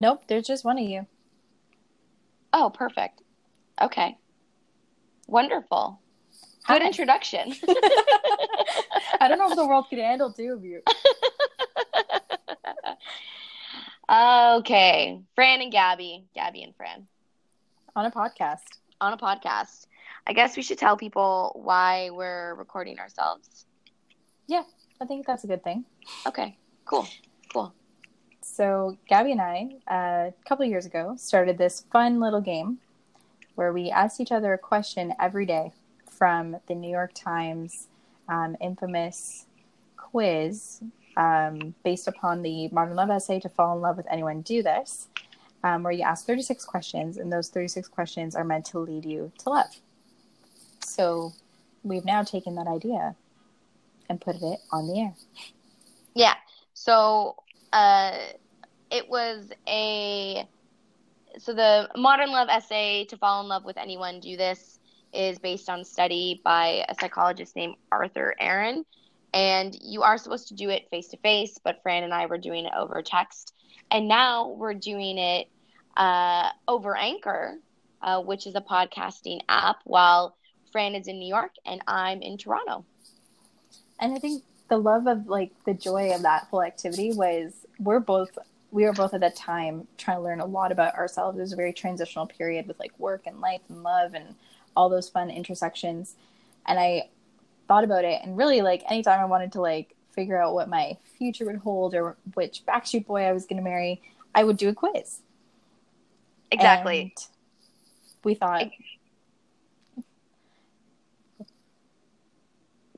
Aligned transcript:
Nope, 0.00 0.22
there's 0.28 0.46
just 0.46 0.64
one 0.64 0.78
of 0.78 0.84
you. 0.84 1.06
Oh, 2.52 2.70
perfect. 2.70 3.22
Okay. 3.80 4.16
Wonderful. 5.26 6.00
Good 6.66 6.82
introduction. 6.82 7.54
I 9.20 9.28
don't 9.28 9.38
know 9.38 9.50
if 9.50 9.56
the 9.56 9.66
world 9.66 9.86
could 9.88 9.98
handle 9.98 10.32
two 10.32 10.52
of 10.52 10.64
you. 10.64 10.82
okay. 14.58 15.20
Fran 15.34 15.60
and 15.60 15.70
Gabby. 15.70 16.24
Gabby 16.34 16.62
and 16.62 16.74
Fran. 16.74 17.06
On 17.94 18.06
a 18.06 18.10
podcast. 18.10 18.80
On 19.00 19.12
a 19.12 19.18
podcast. 19.18 19.86
I 20.26 20.32
guess 20.32 20.56
we 20.56 20.62
should 20.62 20.78
tell 20.78 20.96
people 20.96 21.52
why 21.62 22.10
we're 22.10 22.54
recording 22.54 22.98
ourselves. 22.98 23.66
Yeah, 24.46 24.62
I 25.00 25.06
think 25.06 25.26
that's 25.26 25.44
a 25.44 25.46
good 25.46 25.62
thing. 25.62 25.84
Okay, 26.26 26.56
cool. 26.84 27.06
Cool. 27.52 27.72
So, 28.52 28.98
Gabby 29.08 29.32
and 29.32 29.40
I, 29.40 29.68
uh, 29.88 30.30
a 30.30 30.48
couple 30.48 30.64
years 30.64 30.84
ago, 30.84 31.14
started 31.16 31.56
this 31.56 31.86
fun 31.92 32.18
little 32.18 32.40
game 32.40 32.78
where 33.54 33.72
we 33.72 33.90
asked 33.90 34.20
each 34.20 34.32
other 34.32 34.52
a 34.52 34.58
question 34.58 35.14
every 35.20 35.46
day 35.46 35.72
from 36.10 36.56
the 36.66 36.74
New 36.74 36.90
York 36.90 37.12
Times 37.14 37.86
um, 38.28 38.56
infamous 38.60 39.46
quiz 39.96 40.82
um, 41.16 41.74
based 41.84 42.08
upon 42.08 42.42
the 42.42 42.68
Modern 42.68 42.96
Love 42.96 43.10
essay 43.10 43.38
to 43.38 43.48
fall 43.48 43.76
in 43.76 43.82
love 43.82 43.96
with 43.96 44.06
anyone 44.10 44.42
do 44.42 44.64
this, 44.64 45.06
um, 45.62 45.84
where 45.84 45.92
you 45.92 46.02
ask 46.02 46.26
36 46.26 46.64
questions, 46.64 47.18
and 47.18 47.32
those 47.32 47.50
36 47.50 47.86
questions 47.86 48.34
are 48.34 48.44
meant 48.44 48.64
to 48.66 48.80
lead 48.80 49.04
you 49.04 49.30
to 49.38 49.50
love. 49.50 49.80
So 50.84 51.32
we've 51.84 52.04
now 52.04 52.24
taken 52.24 52.56
that 52.56 52.66
idea 52.66 53.14
and 54.08 54.20
put 54.20 54.34
it 54.42 54.58
on 54.72 54.88
the 54.88 55.00
air. 55.00 55.14
Yeah. 56.14 56.34
So 56.74 57.36
uh, 57.72 58.18
it 58.90 59.08
was 59.08 59.50
a 59.68 60.46
so 61.38 61.54
the 61.54 61.88
modern 61.96 62.30
love 62.30 62.48
essay 62.48 63.04
to 63.04 63.16
fall 63.16 63.40
in 63.40 63.48
love 63.48 63.64
with 63.64 63.76
anyone 63.76 64.20
do 64.20 64.36
this 64.36 64.80
is 65.12 65.38
based 65.38 65.68
on 65.68 65.84
study 65.84 66.40
by 66.44 66.84
a 66.88 66.94
psychologist 67.00 67.56
named 67.56 67.76
Arthur 67.92 68.34
Aron 68.40 68.84
and 69.32 69.76
you 69.80 70.02
are 70.02 70.18
supposed 70.18 70.48
to 70.48 70.54
do 70.54 70.70
it 70.70 70.88
face 70.90 71.08
to 71.08 71.16
face 71.18 71.58
but 71.62 71.82
Fran 71.82 72.02
and 72.02 72.12
I 72.12 72.26
were 72.26 72.38
doing 72.38 72.66
it 72.66 72.72
over 72.76 73.00
text 73.02 73.54
and 73.90 74.08
now 74.08 74.48
we're 74.48 74.74
doing 74.74 75.18
it 75.18 75.48
uh, 75.96 76.50
over 76.66 76.96
Anchor 76.96 77.58
uh, 78.02 78.20
which 78.20 78.46
is 78.46 78.54
a 78.54 78.60
podcasting 78.60 79.40
app 79.48 79.76
while 79.84 80.36
Fran 80.72 80.94
is 80.94 81.08
in 81.08 81.18
New 81.18 81.28
York 81.28 81.52
and 81.66 81.80
I'm 81.86 82.22
in 82.22 82.38
Toronto. 82.38 82.84
And 84.00 84.14
I 84.14 84.18
think 84.18 84.42
the 84.70 84.78
love 84.78 85.06
of 85.06 85.26
like 85.26 85.50
the 85.66 85.74
joy 85.74 86.14
of 86.14 86.22
that 86.22 86.44
whole 86.44 86.62
activity 86.62 87.12
was 87.12 87.66
we're 87.78 88.00
both 88.00 88.30
we 88.70 88.84
were 88.84 88.92
both 88.92 89.12
at 89.12 89.20
that 89.20 89.34
time 89.34 89.86
trying 89.98 90.18
to 90.18 90.22
learn 90.22 90.40
a 90.40 90.46
lot 90.46 90.70
about 90.70 90.94
ourselves. 90.94 91.36
It 91.36 91.40
was 91.40 91.52
a 91.52 91.56
very 91.56 91.72
transitional 91.72 92.26
period 92.26 92.68
with 92.68 92.78
like 92.78 92.92
work 92.98 93.26
and 93.26 93.40
life 93.40 93.60
and 93.68 93.82
love 93.82 94.14
and 94.14 94.36
all 94.76 94.88
those 94.88 95.08
fun 95.08 95.28
intersections. 95.28 96.14
And 96.66 96.78
I 96.78 97.08
thought 97.66 97.82
about 97.82 98.04
it 98.04 98.20
and 98.22 98.36
really 98.36 98.62
like 98.62 98.84
anytime 98.88 99.18
I 99.18 99.24
wanted 99.24 99.52
to 99.52 99.60
like 99.60 99.96
figure 100.12 100.40
out 100.40 100.54
what 100.54 100.68
my 100.68 100.96
future 101.18 101.46
would 101.46 101.56
hold 101.56 101.94
or 101.94 102.16
which 102.34 102.62
Backstreet 102.64 103.06
Boy 103.06 103.22
I 103.22 103.32
was 103.32 103.46
going 103.46 103.56
to 103.56 103.68
marry, 103.68 104.00
I 104.36 104.44
would 104.44 104.56
do 104.56 104.68
a 104.68 104.74
quiz. 104.74 105.20
Exactly. 106.52 107.00
And 107.00 107.26
we 108.22 108.34
thought 108.34 108.70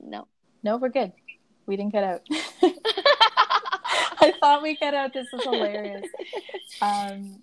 No. 0.04 0.26
No, 0.62 0.76
we're 0.76 0.90
good. 0.90 1.12
We 1.66 1.76
didn't 1.76 1.92
cut 1.92 2.04
out. 2.04 2.22
I 4.20 4.32
thought 4.40 4.62
we 4.62 4.76
cut 4.76 4.94
out. 4.94 5.12
This 5.12 5.26
was 5.32 5.42
hilarious. 5.44 6.06
Um, 6.80 7.40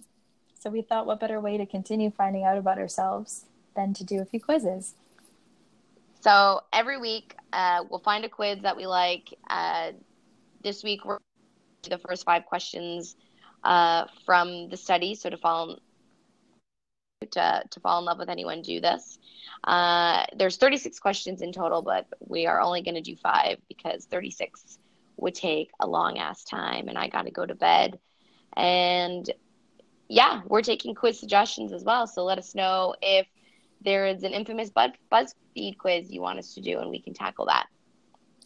so 0.60 0.70
we 0.70 0.82
thought, 0.82 1.06
what 1.06 1.20
better 1.20 1.40
way 1.40 1.58
to 1.58 1.66
continue 1.66 2.12
finding 2.12 2.44
out 2.44 2.58
about 2.58 2.78
ourselves 2.78 3.46
than 3.76 3.94
to 3.94 4.04
do 4.04 4.22
a 4.22 4.26
few 4.26 4.42
quizzes? 4.42 4.96
So 6.22 6.62
every 6.74 6.98
week, 6.98 7.36
uh, 7.54 7.84
we'll 7.90 8.02
find 8.02 8.26
a 8.26 8.30
quiz 8.30 8.62
that 8.64 8.76
we 8.76 8.86
like. 8.86 9.34
Uh, 9.50 9.92
this 10.62 10.84
week, 10.84 11.06
we're 11.06 11.20
the 11.90 11.98
first 11.98 12.26
five 12.26 12.46
questions 12.46 13.16
uh, 13.64 14.06
from 14.26 14.70
the 14.70 14.78
study. 14.78 15.16
So 15.16 15.30
to 15.30 15.38
to 17.32 17.64
to 17.70 17.80
fall 17.80 18.00
in 18.00 18.06
love 18.06 18.20
with 18.20 18.30
anyone, 18.30 18.62
do 18.62 18.80
this. 18.80 19.20
Uh, 19.64 20.26
there's 20.36 20.58
36 20.58 21.00
questions 21.00 21.42
in 21.42 21.52
total, 21.52 21.82
but 21.82 22.08
we 22.20 22.48
are 22.48 22.62
only 22.62 22.82
going 22.82 22.96
to 22.96 23.02
do 23.02 23.16
five 23.16 23.58
because 23.68 24.06
36 24.06 24.80
would 25.18 25.36
take 25.36 25.72
a 25.80 25.88
long 25.88 26.18
ass 26.18 26.44
time, 26.44 26.88
and 26.88 26.98
I 26.98 27.08
got 27.08 27.24
to 27.24 27.32
go 27.32 27.46
to 27.46 27.56
bed. 27.56 28.00
And 28.56 29.30
yeah, 30.08 30.42
we're 30.46 30.62
taking 30.62 30.96
quiz 30.96 31.20
suggestions 31.20 31.72
as 31.74 31.84
well. 31.84 32.08
So 32.08 32.24
let 32.24 32.38
us 32.38 32.56
know 32.56 32.96
if 33.02 33.28
there 33.82 34.08
is 34.08 34.24
an 34.24 34.34
infamous 34.34 34.70
Buzz- 34.70 34.92
BuzzFeed 35.12 35.78
quiz 35.78 36.12
you 36.12 36.22
want 36.22 36.40
us 36.40 36.54
to 36.56 36.62
do, 36.62 36.80
and 36.80 36.90
we 36.90 37.00
can 37.00 37.14
tackle 37.14 37.46
that. 37.46 37.68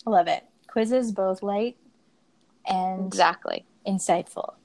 I 0.05 0.09
love 0.09 0.27
it. 0.27 0.44
Quizzes 0.67 1.11
both 1.11 1.44
light 1.44 1.77
and 2.65 3.05
exactly 3.05 3.65
insightful. 3.88 4.55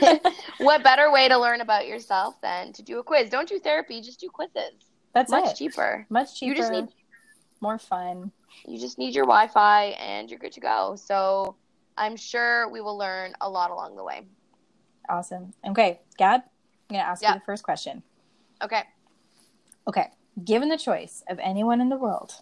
what 0.58 0.82
better 0.82 1.10
way 1.10 1.28
to 1.28 1.38
learn 1.38 1.60
about 1.60 1.86
yourself 1.86 2.40
than 2.40 2.72
to 2.72 2.82
do 2.82 2.98
a 2.98 3.02
quiz? 3.02 3.30
Don't 3.30 3.48
do 3.48 3.58
therapy, 3.58 4.00
just 4.00 4.20
do 4.20 4.28
quizzes. 4.28 4.72
That's 5.14 5.30
much 5.30 5.50
it. 5.50 5.56
cheaper. 5.56 6.06
Much 6.10 6.38
cheaper. 6.38 6.50
You 6.50 6.56
just 6.56 6.72
need 6.72 6.88
more 7.60 7.78
fun. 7.78 8.32
You 8.66 8.78
just 8.78 8.98
need 8.98 9.14
your 9.14 9.24
Wi-Fi 9.24 9.84
and 9.98 10.30
you're 10.30 10.38
good 10.38 10.52
to 10.52 10.60
go. 10.60 10.96
So 10.96 11.56
I'm 11.96 12.16
sure 12.16 12.68
we 12.68 12.80
will 12.80 12.96
learn 12.96 13.34
a 13.40 13.48
lot 13.48 13.70
along 13.70 13.96
the 13.96 14.04
way. 14.04 14.22
Awesome. 15.08 15.52
Okay, 15.66 16.00
Gab, 16.16 16.42
I'm 16.90 16.96
gonna 16.96 17.08
ask 17.08 17.22
you 17.22 17.32
the 17.32 17.42
first 17.44 17.62
question. 17.62 18.02
Okay. 18.62 18.82
Okay. 19.88 20.08
Given 20.44 20.68
the 20.68 20.78
choice 20.78 21.22
of 21.28 21.38
anyone 21.40 21.80
in 21.80 21.88
the 21.88 21.96
world, 21.96 22.34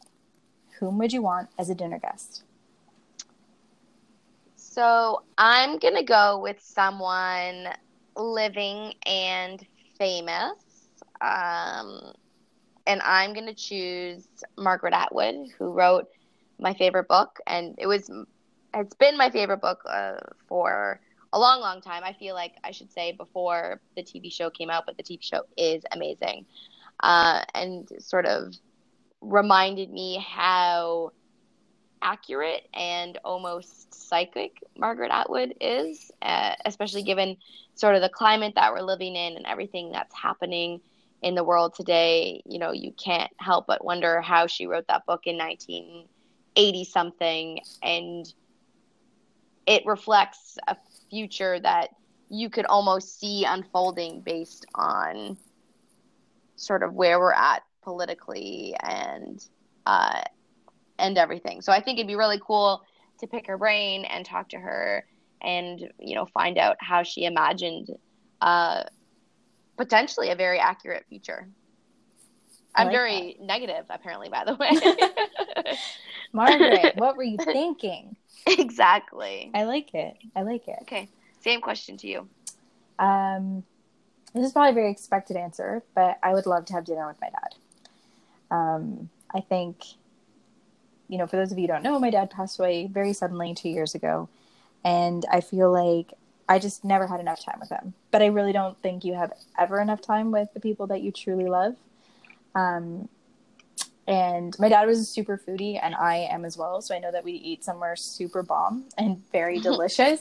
whom 0.78 0.98
would 0.98 1.12
you 1.12 1.22
want 1.22 1.48
as 1.58 1.70
a 1.70 1.74
dinner 1.74 1.98
guest? 1.98 2.44
So 4.70 5.24
I'm 5.38 5.78
gonna 5.78 6.04
go 6.04 6.38
with 6.40 6.60
someone 6.60 7.68
living 8.16 8.94
and 9.06 9.64
famous. 9.98 10.92
Um, 11.20 12.14
and 12.86 13.00
I'm 13.02 13.34
going 13.34 13.46
to 13.46 13.54
choose 13.54 14.26
Margaret 14.58 14.94
Atwood, 14.94 15.36
who 15.58 15.72
wrote 15.72 16.06
my 16.58 16.74
favorite 16.74 17.08
book, 17.08 17.38
and 17.46 17.74
it 17.78 17.86
was 17.86 18.10
it's 18.74 18.94
been 18.96 19.16
my 19.16 19.30
favorite 19.30 19.60
book 19.60 19.80
uh, 19.88 20.18
for 20.48 21.00
a 21.32 21.38
long, 21.38 21.60
long 21.60 21.80
time. 21.80 22.02
I 22.04 22.12
feel 22.14 22.34
like 22.34 22.54
I 22.64 22.72
should 22.72 22.92
say 22.92 23.12
before 23.12 23.80
the 23.96 24.02
TV 24.02 24.30
show 24.30 24.50
came 24.50 24.70
out, 24.70 24.84
but 24.86 24.96
the 24.96 25.02
TV 25.04 25.22
show 25.22 25.42
is 25.56 25.82
amazing, 25.92 26.46
uh, 27.02 27.42
and 27.54 27.88
sort 27.98 28.26
of 28.26 28.54
reminded 29.20 29.90
me 29.90 30.18
how 30.24 31.12
accurate 32.02 32.68
and 32.74 33.18
almost 33.24 33.92
psychic 33.94 34.62
Margaret 34.76 35.10
Atwood 35.10 35.54
is, 35.60 36.10
uh, 36.22 36.54
especially 36.64 37.02
given 37.02 37.36
sort 37.74 37.94
of 37.94 38.02
the 38.02 38.08
climate 38.08 38.54
that 38.56 38.72
we're 38.72 38.82
living 38.82 39.16
in 39.16 39.36
and 39.36 39.46
everything 39.46 39.92
that's 39.92 40.14
happening 40.14 40.80
in 41.22 41.34
the 41.34 41.44
world 41.44 41.74
today, 41.74 42.42
you 42.46 42.58
know, 42.58 42.72
you 42.72 42.92
can't 42.92 43.30
help 43.38 43.66
but 43.66 43.84
wonder 43.84 44.20
how 44.20 44.46
she 44.46 44.66
wrote 44.66 44.86
that 44.88 45.04
book 45.06 45.22
in 45.26 45.36
1980 45.36 46.84
something 46.84 47.60
and 47.82 48.32
it 49.66 49.84
reflects 49.84 50.58
a 50.66 50.76
future 51.10 51.60
that 51.60 51.90
you 52.30 52.48
could 52.48 52.66
almost 52.66 53.20
see 53.20 53.44
unfolding 53.44 54.20
based 54.20 54.64
on 54.74 55.36
sort 56.56 56.82
of 56.82 56.94
where 56.94 57.18
we're 57.18 57.32
at 57.32 57.62
politically 57.82 58.74
and 58.82 59.46
uh, 59.86 60.22
and 61.00 61.18
everything. 61.18 61.62
So 61.62 61.72
I 61.72 61.80
think 61.80 61.98
it'd 61.98 62.06
be 62.06 62.16
really 62.16 62.40
cool 62.44 62.82
to 63.18 63.26
pick 63.26 63.46
her 63.46 63.58
brain 63.58 64.04
and 64.04 64.24
talk 64.24 64.50
to 64.50 64.58
her 64.58 65.04
and 65.42 65.90
you 65.98 66.14
know 66.14 66.26
find 66.26 66.58
out 66.58 66.76
how 66.80 67.02
she 67.02 67.24
imagined 67.24 67.88
uh, 68.40 68.84
potentially 69.76 70.30
a 70.30 70.36
very 70.36 70.58
accurate 70.58 71.04
future. 71.08 71.48
I'm 72.74 72.86
like 72.86 72.94
very 72.94 73.36
that. 73.38 73.44
negative, 73.44 73.86
apparently, 73.90 74.28
by 74.28 74.44
the 74.44 74.54
way. 74.54 74.70
Margaret, 76.32 76.94
what 76.96 77.16
were 77.16 77.24
you 77.24 77.36
thinking? 77.38 78.16
Exactly. 78.46 79.50
I 79.54 79.64
like 79.64 79.92
it. 79.94 80.16
I 80.36 80.42
like 80.42 80.68
it. 80.68 80.76
Okay. 80.82 81.08
Same 81.40 81.60
question 81.60 81.96
to 81.98 82.06
you. 82.06 82.28
Um, 82.98 83.64
this 84.34 84.46
is 84.46 84.52
probably 84.52 84.70
a 84.70 84.74
very 84.74 84.90
expected 84.90 85.36
answer, 85.36 85.82
but 85.94 86.18
I 86.22 86.32
would 86.32 86.46
love 86.46 86.66
to 86.66 86.74
have 86.74 86.84
dinner 86.84 87.06
with 87.06 87.16
my 87.20 87.30
dad. 87.30 88.54
Um, 88.54 89.10
I 89.34 89.40
think, 89.40 89.82
you 91.10 91.18
know, 91.18 91.26
for 91.26 91.36
those 91.36 91.50
of 91.50 91.58
you 91.58 91.64
who 91.64 91.68
don't 91.72 91.82
know, 91.82 91.98
my 91.98 92.10
dad 92.10 92.30
passed 92.30 92.60
away 92.60 92.86
very 92.86 93.12
suddenly 93.12 93.52
two 93.52 93.68
years 93.68 93.96
ago. 93.96 94.28
And 94.84 95.26
I 95.30 95.40
feel 95.40 95.72
like 95.72 96.14
I 96.48 96.60
just 96.60 96.84
never 96.84 97.08
had 97.08 97.18
enough 97.18 97.44
time 97.44 97.58
with 97.58 97.68
him. 97.68 97.94
But 98.12 98.22
I 98.22 98.26
really 98.26 98.52
don't 98.52 98.80
think 98.80 99.04
you 99.04 99.14
have 99.14 99.32
ever 99.58 99.80
enough 99.80 100.00
time 100.00 100.30
with 100.30 100.54
the 100.54 100.60
people 100.60 100.86
that 100.86 101.02
you 101.02 101.10
truly 101.10 101.46
love. 101.46 101.74
Um, 102.54 103.08
and 104.06 104.56
my 104.60 104.68
dad 104.68 104.86
was 104.86 105.00
a 105.00 105.04
super 105.04 105.36
foodie, 105.36 105.80
and 105.82 105.96
I 105.96 106.28
am 106.30 106.44
as 106.44 106.56
well. 106.56 106.80
So 106.80 106.94
I 106.94 107.00
know 107.00 107.10
that 107.10 107.24
we 107.24 107.32
eat 107.32 107.64
somewhere 107.64 107.96
super 107.96 108.44
bomb 108.44 108.84
and 108.96 109.20
very 109.32 109.58
delicious. 109.68 110.20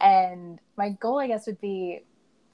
And 0.00 0.60
my 0.76 0.90
goal, 0.90 1.18
I 1.18 1.26
guess, 1.26 1.46
would 1.46 1.60
be 1.60 2.02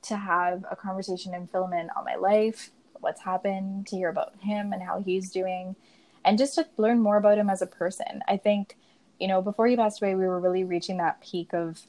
to 0.02 0.16
have 0.16 0.64
a 0.70 0.74
conversation 0.74 1.34
and 1.34 1.50
fill 1.50 1.66
him 1.66 1.74
in 1.74 1.90
on 1.90 2.04
my 2.04 2.14
life, 2.16 2.70
what's 3.00 3.20
happened, 3.20 3.88
to 3.88 3.96
hear 3.96 4.08
about 4.08 4.32
him 4.40 4.72
and 4.72 4.82
how 4.82 5.02
he's 5.02 5.30
doing, 5.30 5.76
and 6.24 6.38
just 6.38 6.54
to 6.54 6.66
learn 6.76 7.00
more 7.00 7.16
about 7.16 7.38
him 7.38 7.50
as 7.50 7.62
a 7.62 7.66
person. 7.66 8.20
I 8.28 8.36
think, 8.36 8.76
you 9.18 9.28
know, 9.28 9.42
before 9.42 9.66
he 9.66 9.76
passed 9.76 10.02
away, 10.02 10.14
we 10.14 10.26
were 10.26 10.40
really 10.40 10.64
reaching 10.64 10.98
that 10.98 11.20
peak 11.20 11.52
of 11.52 11.80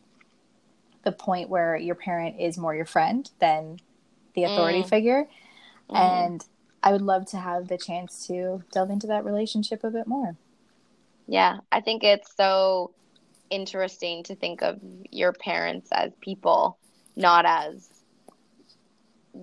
the 1.04 1.12
point 1.12 1.50
where 1.50 1.76
your 1.76 1.96
parent 1.96 2.40
is 2.40 2.58
more 2.58 2.74
your 2.74 2.86
friend 2.86 3.30
than 3.40 3.80
the 4.36 4.46
authority 4.46 4.84
mm. 4.84 4.90
figure. 4.90 5.28
Mm. 5.90 5.96
And 5.96 6.46
I 6.82 6.92
would 6.92 7.02
love 7.02 7.26
to 7.28 7.38
have 7.38 7.68
the 7.68 7.78
chance 7.78 8.28
to 8.28 8.64
delve 8.72 8.90
into 8.90 9.08
that 9.08 9.26
relationship 9.26 9.84
a 9.84 9.90
bit 9.90 10.08
more. 10.08 10.36
Yeah, 11.28 11.58
I 11.72 11.82
think 11.82 12.04
it's 12.04 12.36
so 12.36 12.92
interesting 13.50 14.24
to 14.24 14.36
think 14.36 14.62
of 14.62 14.80
your 15.12 15.32
parents 15.32 15.90
as 15.92 16.12
people, 16.20 16.78
not 17.16 17.46
as 17.46 17.88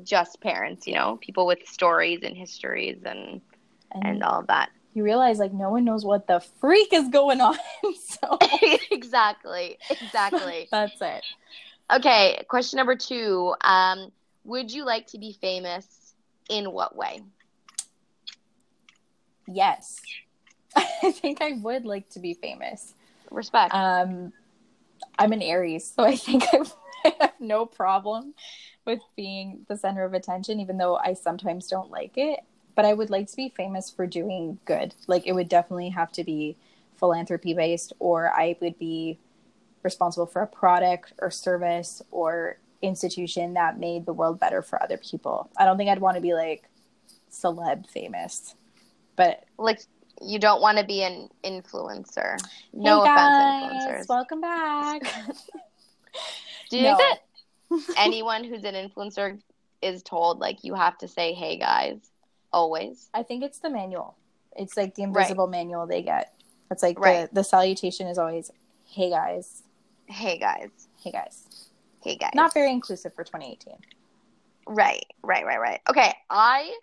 just 0.04 0.40
parents, 0.40 0.86
you 0.86 0.94
know, 0.94 1.18
people 1.20 1.46
with 1.46 1.66
stories 1.66 2.20
and 2.22 2.36
histories 2.36 2.98
and 3.04 3.40
and, 3.92 4.06
and 4.06 4.22
all 4.22 4.42
that. 4.48 4.70
You 4.94 5.04
realize 5.04 5.38
like 5.38 5.52
no 5.52 5.70
one 5.70 5.84
knows 5.84 6.04
what 6.04 6.26
the 6.26 6.40
freak 6.60 6.92
is 6.92 7.08
going 7.08 7.40
on. 7.40 7.56
so 8.04 8.38
exactly. 8.90 9.78
Exactly. 9.88 10.68
That's 10.72 11.00
it. 11.00 11.24
Okay, 11.92 12.44
question 12.48 12.76
number 12.76 12.96
2. 12.96 13.54
Um 13.60 14.12
would 14.44 14.72
you 14.72 14.84
like 14.84 15.06
to 15.08 15.18
be 15.18 15.36
famous 15.40 16.14
in 16.48 16.72
what 16.72 16.96
way? 16.96 17.22
Yes. 19.46 20.00
I 20.74 21.12
think 21.12 21.42
I 21.42 21.52
would 21.52 21.84
like 21.84 22.08
to 22.10 22.20
be 22.20 22.34
famous. 22.34 22.94
Respect. 23.30 23.74
Um, 23.74 24.32
I'm 25.18 25.32
an 25.32 25.42
Aries, 25.42 25.92
so 25.94 26.04
I 26.04 26.16
think 26.16 26.44
I 26.52 26.64
have 27.20 27.32
no 27.38 27.66
problem 27.66 28.34
with 28.86 29.00
being 29.16 29.66
the 29.68 29.76
center 29.76 30.04
of 30.04 30.14
attention, 30.14 30.60
even 30.60 30.78
though 30.78 30.96
I 30.96 31.14
sometimes 31.14 31.66
don't 31.68 31.90
like 31.90 32.16
it. 32.16 32.40
But 32.74 32.84
I 32.84 32.94
would 32.94 33.10
like 33.10 33.26
to 33.28 33.36
be 33.36 33.52
famous 33.56 33.90
for 33.90 34.06
doing 34.06 34.58
good. 34.64 34.94
Like 35.06 35.26
it 35.26 35.32
would 35.32 35.48
definitely 35.48 35.90
have 35.90 36.12
to 36.12 36.24
be 36.24 36.56
philanthropy 36.98 37.54
based, 37.54 37.92
or 37.98 38.30
I 38.30 38.56
would 38.60 38.78
be 38.78 39.18
responsible 39.82 40.26
for 40.26 40.42
a 40.42 40.46
product 40.46 41.12
or 41.20 41.30
service 41.30 42.02
or 42.10 42.58
institution 42.82 43.54
that 43.54 43.78
made 43.78 44.06
the 44.06 44.12
world 44.12 44.38
better 44.38 44.62
for 44.62 44.82
other 44.82 44.96
people. 44.96 45.50
I 45.56 45.64
don't 45.64 45.76
think 45.76 45.90
I'd 45.90 46.00
want 46.00 46.16
to 46.16 46.20
be 46.20 46.34
like 46.34 46.64
celeb 47.30 47.88
famous, 47.88 48.54
but 49.16 49.44
like 49.58 49.80
you 50.20 50.38
don't 50.38 50.60
want 50.60 50.78
to 50.78 50.84
be 50.84 51.02
an 51.02 51.28
influencer. 51.44 52.36
No 52.72 53.04
hey 53.04 53.10
offense, 53.10 53.84
influencers. 53.84 54.08
Welcome 54.08 54.40
back. 54.40 55.02
Do 56.70 56.76
you 56.76 56.84
no. 56.84 56.96
think 56.96 57.18
that 57.70 57.94
anyone 57.96 58.44
who's 58.44 58.64
an 58.64 58.74
influencer 58.74 59.40
is 59.82 60.02
told 60.02 60.38
like 60.38 60.62
you 60.62 60.74
have 60.74 60.98
to 60.98 61.08
say 61.08 61.32
"Hey 61.32 61.58
guys" 61.58 62.09
always? 62.52 63.08
I 63.14 63.22
think 63.22 63.42
it's 63.42 63.58
the 63.58 63.70
manual. 63.70 64.16
It's 64.56 64.76
like 64.76 64.94
the 64.94 65.02
invisible 65.02 65.46
right. 65.46 65.58
manual 65.58 65.86
they 65.86 66.02
get. 66.02 66.34
It's 66.70 66.82
like 66.82 66.98
right. 66.98 67.28
the 67.28 67.36
the 67.36 67.44
salutation 67.44 68.06
is 68.06 68.18
always 68.18 68.50
"Hey 68.84 69.10
guys." 69.10 69.62
Hey 70.06 70.38
guys. 70.38 70.70
Hey 71.02 71.12
guys. 71.12 71.70
Hey 72.02 72.16
guys. 72.16 72.32
Not 72.34 72.52
very 72.52 72.72
inclusive 72.72 73.14
for 73.14 73.24
2018. 73.24 73.74
Right, 74.66 75.06
right, 75.22 75.44
right, 75.44 75.60
right. 75.60 75.80
Okay, 75.88 76.12
I 76.28 76.76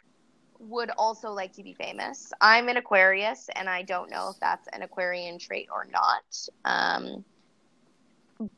would 0.59 0.91
also 0.97 1.31
like 1.31 1.53
to 1.53 1.63
be 1.63 1.73
famous. 1.73 2.31
I'm 2.41 2.69
an 2.69 2.77
Aquarius, 2.77 3.49
and 3.55 3.69
I 3.69 3.81
don't 3.83 4.09
know 4.09 4.29
if 4.29 4.39
that's 4.39 4.67
an 4.73 4.81
Aquarian 4.81 5.39
trait 5.39 5.69
or 5.71 5.87
not. 5.91 6.47
Um, 6.65 7.23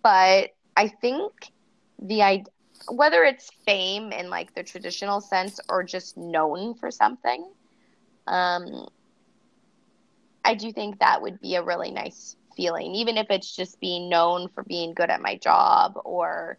but 0.02 0.56
I 0.76 0.88
think 0.88 1.32
the 2.00 2.22
whether 2.88 3.24
it's 3.24 3.50
fame 3.66 4.12
in 4.12 4.30
like 4.30 4.54
the 4.54 4.64
traditional 4.64 5.22
sense 5.22 5.60
or 5.70 5.84
just 5.84 6.18
known 6.18 6.76
for 6.76 6.92
something, 6.92 7.50
um, 8.28 8.88
I 10.46 10.56
do 10.56 10.72
think 10.72 11.00
that 11.00 11.22
would 11.22 11.40
be 11.42 11.56
a 11.56 11.64
really 11.64 11.92
nice 11.92 12.36
feeling, 12.56 12.96
even 12.96 13.18
if 13.18 13.28
it's 13.30 13.56
just 13.56 13.80
being 13.80 14.10
known 14.10 14.50
for 14.50 14.64
being 14.64 14.94
good 14.94 15.10
at 15.10 15.22
my 15.22 15.38
job 15.38 16.00
or 16.04 16.58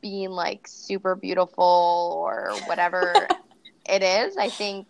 being 0.00 0.30
like 0.30 0.66
super 0.68 1.14
beautiful 1.14 2.20
or 2.22 2.52
whatever 2.66 3.26
it 3.88 4.02
is, 4.02 4.36
I 4.36 4.48
think 4.48 4.88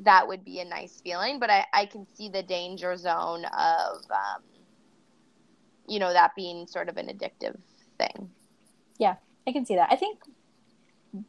that 0.00 0.26
would 0.28 0.44
be 0.44 0.60
a 0.60 0.64
nice 0.64 1.00
feeling. 1.02 1.38
But 1.38 1.50
I, 1.50 1.64
I 1.72 1.86
can 1.86 2.06
see 2.14 2.28
the 2.28 2.42
danger 2.42 2.96
zone 2.96 3.44
of, 3.44 3.96
um, 4.10 4.42
you 5.88 5.98
know, 5.98 6.12
that 6.12 6.32
being 6.36 6.66
sort 6.66 6.88
of 6.88 6.96
an 6.96 7.06
addictive 7.06 7.56
thing. 7.98 8.30
Yeah, 8.98 9.16
I 9.46 9.52
can 9.52 9.66
see 9.66 9.76
that. 9.76 9.88
I 9.90 9.96
think 9.96 10.18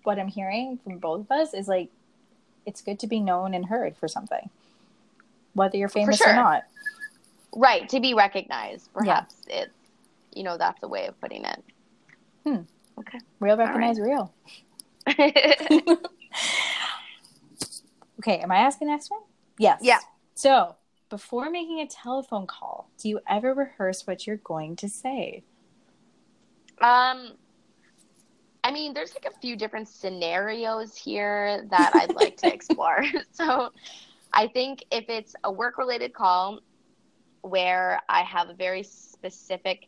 what 0.03 0.19
I'm 0.19 0.27
hearing 0.27 0.79
from 0.83 0.99
both 0.99 1.21
of 1.21 1.31
us 1.31 1.53
is 1.53 1.67
like, 1.67 1.89
it's 2.65 2.81
good 2.81 2.99
to 2.99 3.07
be 3.07 3.19
known 3.19 3.53
and 3.53 3.65
heard 3.65 3.97
for 3.97 4.07
something, 4.07 4.49
whether 5.53 5.77
you're 5.77 5.89
famous 5.89 6.17
sure. 6.17 6.31
or 6.31 6.35
not. 6.35 6.63
Right, 7.55 7.87
to 7.89 7.99
be 7.99 8.13
recognized. 8.13 8.91
Perhaps 8.93 9.35
yeah. 9.47 9.63
it's, 9.63 9.73
you 10.33 10.43
know, 10.43 10.57
that's 10.57 10.81
a 10.83 10.87
way 10.87 11.07
of 11.07 11.19
putting 11.19 11.45
it. 11.45 11.63
Hmm. 12.45 12.61
Okay. 12.99 13.19
Real 13.39 13.57
recognize 13.57 13.99
right. 13.99 14.07
real. 14.07 14.33
Okay, 18.23 18.37
am 18.37 18.51
I 18.51 18.57
asking 18.57 18.87
the 18.87 18.93
next 18.93 19.11
one? 19.11 19.19
Yes. 19.57 19.81
Yeah. 19.83 19.99
So, 20.33 20.77
before 21.09 21.49
making 21.49 21.81
a 21.81 21.87
telephone 21.87 22.47
call, 22.47 22.89
do 22.97 23.09
you 23.09 23.19
ever 23.27 23.53
rehearse 23.53 24.07
what 24.07 24.25
you're 24.25 24.37
going 24.37 24.77
to 24.77 24.87
say? 24.87 25.43
Um, 26.79 27.33
I 28.63 28.71
mean, 28.71 28.93
there's 28.93 29.13
like 29.13 29.25
a 29.25 29.39
few 29.39 29.55
different 29.55 29.87
scenarios 29.87 30.95
here 30.95 31.65
that 31.69 31.95
I'd 31.95 32.15
like 32.15 32.37
to 32.37 32.47
explore. 32.53 33.03
so, 33.31 33.71
I 34.33 34.47
think 34.47 34.83
if 34.91 35.05
it's 35.09 35.35
a 35.43 35.51
work 35.51 35.77
related 35.77 36.13
call 36.13 36.59
where 37.41 38.01
I 38.09 38.21
have 38.21 38.49
a 38.49 38.53
very 38.53 38.81
specific 38.81 39.87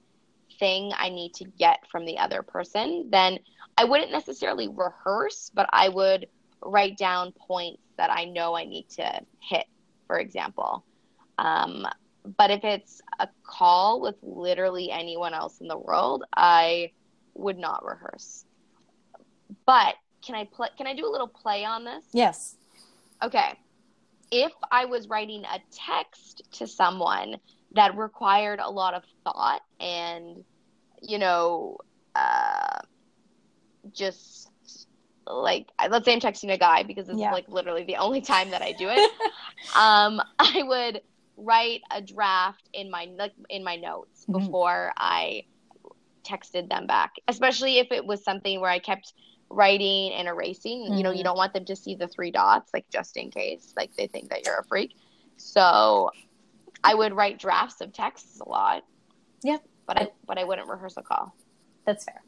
thing 0.59 0.91
I 0.95 1.09
need 1.09 1.33
to 1.35 1.45
get 1.45 1.79
from 1.89 2.05
the 2.05 2.19
other 2.19 2.43
person, 2.43 3.07
then 3.09 3.39
I 3.77 3.85
wouldn't 3.85 4.11
necessarily 4.11 4.67
rehearse, 4.67 5.51
but 5.53 5.67
I 5.73 5.89
would 5.89 6.27
write 6.61 6.97
down 6.97 7.31
points 7.31 7.81
that 7.97 8.11
I 8.11 8.25
know 8.25 8.55
I 8.55 8.65
need 8.65 8.89
to 8.91 9.21
hit, 9.39 9.65
for 10.07 10.19
example. 10.19 10.85
Um, 11.37 11.87
but 12.37 12.51
if 12.51 12.63
it's 12.63 13.01
a 13.19 13.27
call 13.43 14.01
with 14.01 14.15
literally 14.21 14.91
anyone 14.91 15.33
else 15.33 15.59
in 15.59 15.67
the 15.67 15.77
world, 15.77 16.23
I 16.35 16.91
would 17.33 17.57
not 17.57 17.85
rehearse. 17.85 18.44
But 19.65 19.95
can 20.25 20.35
I 20.35 20.45
play? 20.45 20.69
Can 20.77 20.87
I 20.87 20.95
do 20.95 21.05
a 21.05 21.11
little 21.11 21.27
play 21.27 21.65
on 21.65 21.85
this? 21.85 22.03
Yes. 22.13 22.55
Okay. 23.23 23.53
If 24.31 24.51
I 24.71 24.85
was 24.85 25.07
writing 25.07 25.43
a 25.43 25.59
text 25.71 26.43
to 26.53 26.67
someone 26.67 27.37
that 27.73 27.95
required 27.95 28.59
a 28.59 28.69
lot 28.69 28.93
of 28.93 29.03
thought 29.23 29.61
and, 29.79 30.43
you 31.01 31.19
know, 31.19 31.77
uh, 32.15 32.79
just 33.93 34.49
like 35.27 35.67
let's 35.89 36.05
say 36.05 36.13
I'm 36.13 36.19
texting 36.19 36.51
a 36.53 36.57
guy 36.57 36.83
because 36.83 37.09
it's 37.09 37.19
yeah. 37.19 37.31
like 37.31 37.47
literally 37.47 37.83
the 37.83 37.97
only 37.97 38.21
time 38.21 38.51
that 38.51 38.61
I 38.61 38.71
do 38.73 38.89
it. 38.89 39.11
um, 39.75 40.21
I 40.39 40.63
would 40.63 41.01
write 41.37 41.81
a 41.91 42.01
draft 42.01 42.69
in 42.73 42.89
my 42.89 43.09
like 43.17 43.33
in 43.49 43.63
my 43.63 43.75
notes 43.75 44.23
mm-hmm. 44.23 44.39
before 44.39 44.91
I 44.97 45.43
texted 46.23 46.69
them 46.69 46.87
back, 46.87 47.13
especially 47.27 47.79
if 47.79 47.91
it 47.91 48.05
was 48.05 48.23
something 48.23 48.59
where 48.59 48.69
I 48.69 48.79
kept 48.79 49.13
writing 49.55 50.13
and 50.13 50.27
erasing. 50.27 50.83
Mm-hmm. 50.83 50.93
You 50.93 51.03
know, 51.03 51.09
you 51.11 51.17
mm-hmm. 51.17 51.23
don't 51.23 51.37
want 51.37 51.53
them 51.53 51.65
to 51.65 51.75
see 51.75 51.95
the 51.95 52.07
three 52.07 52.31
dots, 52.31 52.73
like 52.73 52.89
just 52.89 53.17
in 53.17 53.31
case, 53.31 53.73
like 53.75 53.95
they 53.95 54.07
think 54.07 54.29
that 54.29 54.45
you're 54.45 54.59
a 54.59 54.63
freak. 54.65 54.95
So 55.37 56.11
I 56.83 56.93
would 56.93 57.13
write 57.13 57.39
drafts 57.39 57.81
of 57.81 57.93
texts 57.93 58.39
a 58.39 58.49
lot. 58.49 58.83
Yeah, 59.43 59.57
but 59.87 60.01
I 60.01 60.07
but 60.25 60.37
I 60.37 60.43
wouldn't 60.43 60.67
rehearse 60.67 60.97
a 60.97 61.01
call. 61.01 61.35
That's 61.85 62.03
fair. 62.03 62.21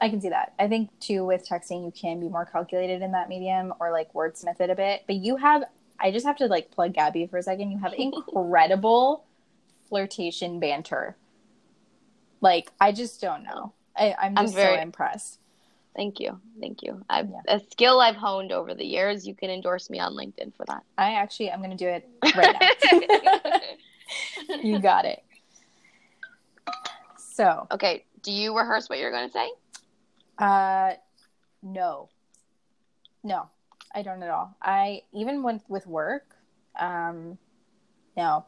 I 0.00 0.08
can 0.08 0.20
see 0.20 0.30
that. 0.30 0.54
I 0.58 0.68
think 0.68 0.90
too 1.00 1.24
with 1.24 1.48
texting 1.48 1.84
you 1.84 1.92
can 1.92 2.20
be 2.20 2.28
more 2.28 2.44
calculated 2.44 3.02
in 3.02 3.12
that 3.12 3.28
medium 3.28 3.72
or 3.80 3.92
like 3.92 4.12
wordsmith 4.12 4.60
it 4.60 4.70
a 4.70 4.74
bit. 4.74 5.02
But 5.06 5.16
you 5.16 5.36
have 5.36 5.64
I 6.00 6.10
just 6.10 6.26
have 6.26 6.36
to 6.38 6.46
like 6.46 6.70
plug 6.70 6.94
Gabby 6.94 7.26
for 7.26 7.38
a 7.38 7.42
second. 7.42 7.70
You 7.70 7.78
have 7.78 7.94
incredible 7.96 9.24
flirtation 9.88 10.60
banter. 10.60 11.16
Like 12.40 12.72
I 12.80 12.92
just 12.92 13.20
don't 13.20 13.44
know. 13.44 13.72
I, 13.96 14.14
I'm 14.20 14.34
just 14.34 14.48
I'm 14.48 14.54
very, 14.54 14.76
so 14.76 14.82
impressed. 14.82 15.38
Thank 15.96 16.18
you. 16.18 16.40
Thank 16.60 16.82
you. 16.82 17.04
I've 17.08 17.30
yeah. 17.30 17.56
a 17.56 17.60
skill 17.70 18.00
I've 18.00 18.16
honed 18.16 18.50
over 18.50 18.74
the 18.74 18.84
years. 18.84 19.26
You 19.26 19.34
can 19.34 19.50
endorse 19.50 19.88
me 19.90 20.00
on 20.00 20.12
LinkedIn 20.14 20.54
for 20.56 20.64
that. 20.66 20.82
I 20.98 21.14
actually 21.14 21.50
I'm 21.50 21.62
gonna 21.62 21.76
do 21.76 21.88
it 21.88 22.08
right 22.36 22.56
now. 22.60 23.60
you 24.62 24.80
got 24.80 25.04
it. 25.04 25.22
So 27.16 27.66
Okay. 27.70 28.04
Do 28.22 28.32
you 28.32 28.56
rehearse 28.56 28.88
what 28.88 28.98
you're 28.98 29.12
gonna 29.12 29.30
say? 29.30 29.50
Uh, 30.38 30.94
no, 31.62 32.08
no, 33.22 33.48
I 33.94 34.02
don't 34.02 34.22
at 34.22 34.30
all. 34.30 34.56
I 34.60 35.02
even 35.12 35.42
went 35.42 35.62
with 35.68 35.86
work. 35.86 36.34
Um, 36.78 37.38
no, 38.16 38.44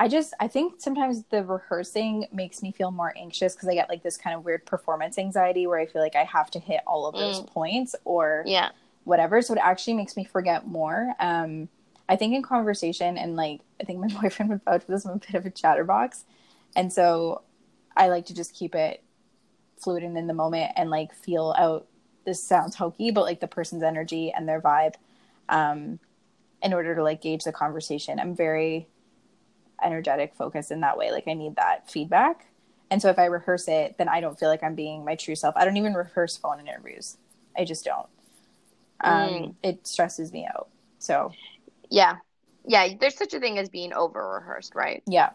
I 0.00 0.08
just 0.08 0.32
I 0.40 0.48
think 0.48 0.80
sometimes 0.80 1.24
the 1.30 1.44
rehearsing 1.44 2.26
makes 2.32 2.62
me 2.62 2.72
feel 2.72 2.90
more 2.90 3.12
anxious 3.18 3.54
because 3.54 3.68
I 3.68 3.74
get 3.74 3.90
like 3.90 4.02
this 4.02 4.16
kind 4.16 4.34
of 4.34 4.46
weird 4.46 4.64
performance 4.64 5.18
anxiety 5.18 5.66
where 5.66 5.78
I 5.78 5.84
feel 5.84 6.00
like 6.00 6.16
I 6.16 6.24
have 6.24 6.50
to 6.52 6.58
hit 6.58 6.80
all 6.86 7.04
of 7.06 7.14
those 7.14 7.42
Mm. 7.42 7.46
points 7.48 7.94
or 8.06 8.44
Yeah. 8.46 8.70
whatever. 9.04 9.42
So 9.42 9.52
it 9.52 9.60
actually 9.62 9.92
makes 9.94 10.16
me 10.16 10.24
forget 10.24 10.66
more. 10.66 11.14
Um, 11.20 11.68
I 12.08 12.16
think 12.16 12.34
in 12.34 12.42
conversation 12.42 13.18
and 13.18 13.36
like 13.36 13.60
I 13.78 13.84
think 13.84 14.00
my 14.00 14.08
boyfriend 14.22 14.48
would 14.50 14.64
vouch 14.64 14.84
for 14.84 14.92
this. 14.92 15.04
I'm 15.04 15.12
a 15.12 15.18
bit 15.18 15.34
of 15.34 15.44
a 15.44 15.50
chatterbox, 15.50 16.24
and 16.74 16.90
so 16.90 17.42
I 17.94 18.08
like 18.08 18.24
to 18.26 18.34
just 18.34 18.54
keep 18.54 18.74
it 18.74 19.04
fluid 19.76 20.02
and 20.02 20.16
in 20.16 20.26
the 20.28 20.34
moment 20.34 20.72
and 20.76 20.88
like 20.88 21.12
feel 21.14 21.54
out. 21.58 21.86
This 22.24 22.42
sounds 22.42 22.76
hokey, 22.76 23.10
but 23.10 23.24
like 23.24 23.40
the 23.40 23.48
person's 23.48 23.82
energy 23.82 24.32
and 24.32 24.48
their 24.48 24.62
vibe, 24.62 24.94
um, 25.50 25.98
in 26.62 26.72
order 26.72 26.94
to 26.94 27.02
like 27.02 27.20
gauge 27.20 27.44
the 27.44 27.52
conversation. 27.52 28.18
I'm 28.18 28.34
very 28.34 28.88
energetic, 29.82 30.34
focus 30.34 30.70
in 30.70 30.80
that 30.80 30.96
way. 30.98 31.10
Like 31.12 31.28
I 31.28 31.34
need 31.34 31.56
that 31.56 31.90
feedback. 31.90 32.46
And 32.90 33.00
so 33.00 33.08
if 33.08 33.18
I 33.18 33.26
rehearse 33.26 33.68
it, 33.68 33.96
then 33.98 34.08
I 34.08 34.20
don't 34.20 34.38
feel 34.38 34.48
like 34.48 34.62
I'm 34.64 34.74
being 34.74 35.04
my 35.04 35.14
true 35.14 35.36
self. 35.36 35.54
I 35.56 35.64
don't 35.64 35.76
even 35.76 35.94
rehearse 35.94 36.36
phone 36.36 36.60
interviews. 36.60 37.16
I 37.56 37.64
just 37.64 37.84
don't. 37.84 38.08
Um, 39.02 39.12
Mm. 39.30 39.54
It 39.62 39.86
stresses 39.86 40.32
me 40.32 40.46
out. 40.52 40.68
So 40.98 41.32
Yeah. 41.88 42.16
Yeah. 42.66 42.88
There's 43.00 43.16
such 43.16 43.32
a 43.34 43.40
thing 43.40 43.58
as 43.58 43.68
being 43.68 43.92
over 43.92 44.34
rehearsed, 44.40 44.74
right? 44.74 45.02
yeah, 45.06 45.30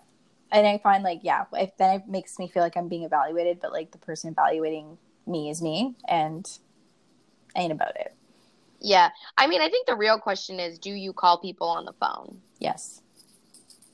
and 0.52 0.68
I 0.68 0.78
find 0.78 1.04
like 1.04 1.20
yeah, 1.24 1.46
if, 1.54 1.76
then 1.78 2.02
it 2.02 2.08
makes 2.08 2.38
me 2.40 2.48
feel 2.48 2.62
like 2.64 2.78
I'm 2.78 2.88
being 2.88 3.04
evaluated, 3.04 3.60
but 3.62 3.72
like 3.72 3.92
the 3.92 3.98
person 3.98 4.32
evaluating 4.32 4.98
me 5.26 5.50
is 5.50 5.62
me, 5.62 5.96
and 6.08 6.48
I 7.56 7.62
ain't 7.62 7.72
about 7.72 7.96
it. 7.96 8.14
Yeah. 8.80 9.10
I 9.38 9.48
mean, 9.48 9.62
I 9.62 9.70
think 9.70 9.88
the 9.88 9.96
real 9.96 10.20
question 10.20 10.60
is 10.60 10.78
do 10.78 10.92
you 10.92 11.14
call 11.14 11.40
people 11.40 11.68
on 11.68 11.86
the 11.86 11.94
phone? 11.94 12.42
Yes, 12.60 13.02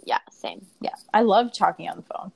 Yeah, 0.04 0.20
same. 0.32 0.66
yeah, 0.82 0.96
I 1.14 1.22
love 1.22 1.54
talking 1.54 1.88
on 1.90 1.98
the 1.98 2.04
phone. 2.04 2.32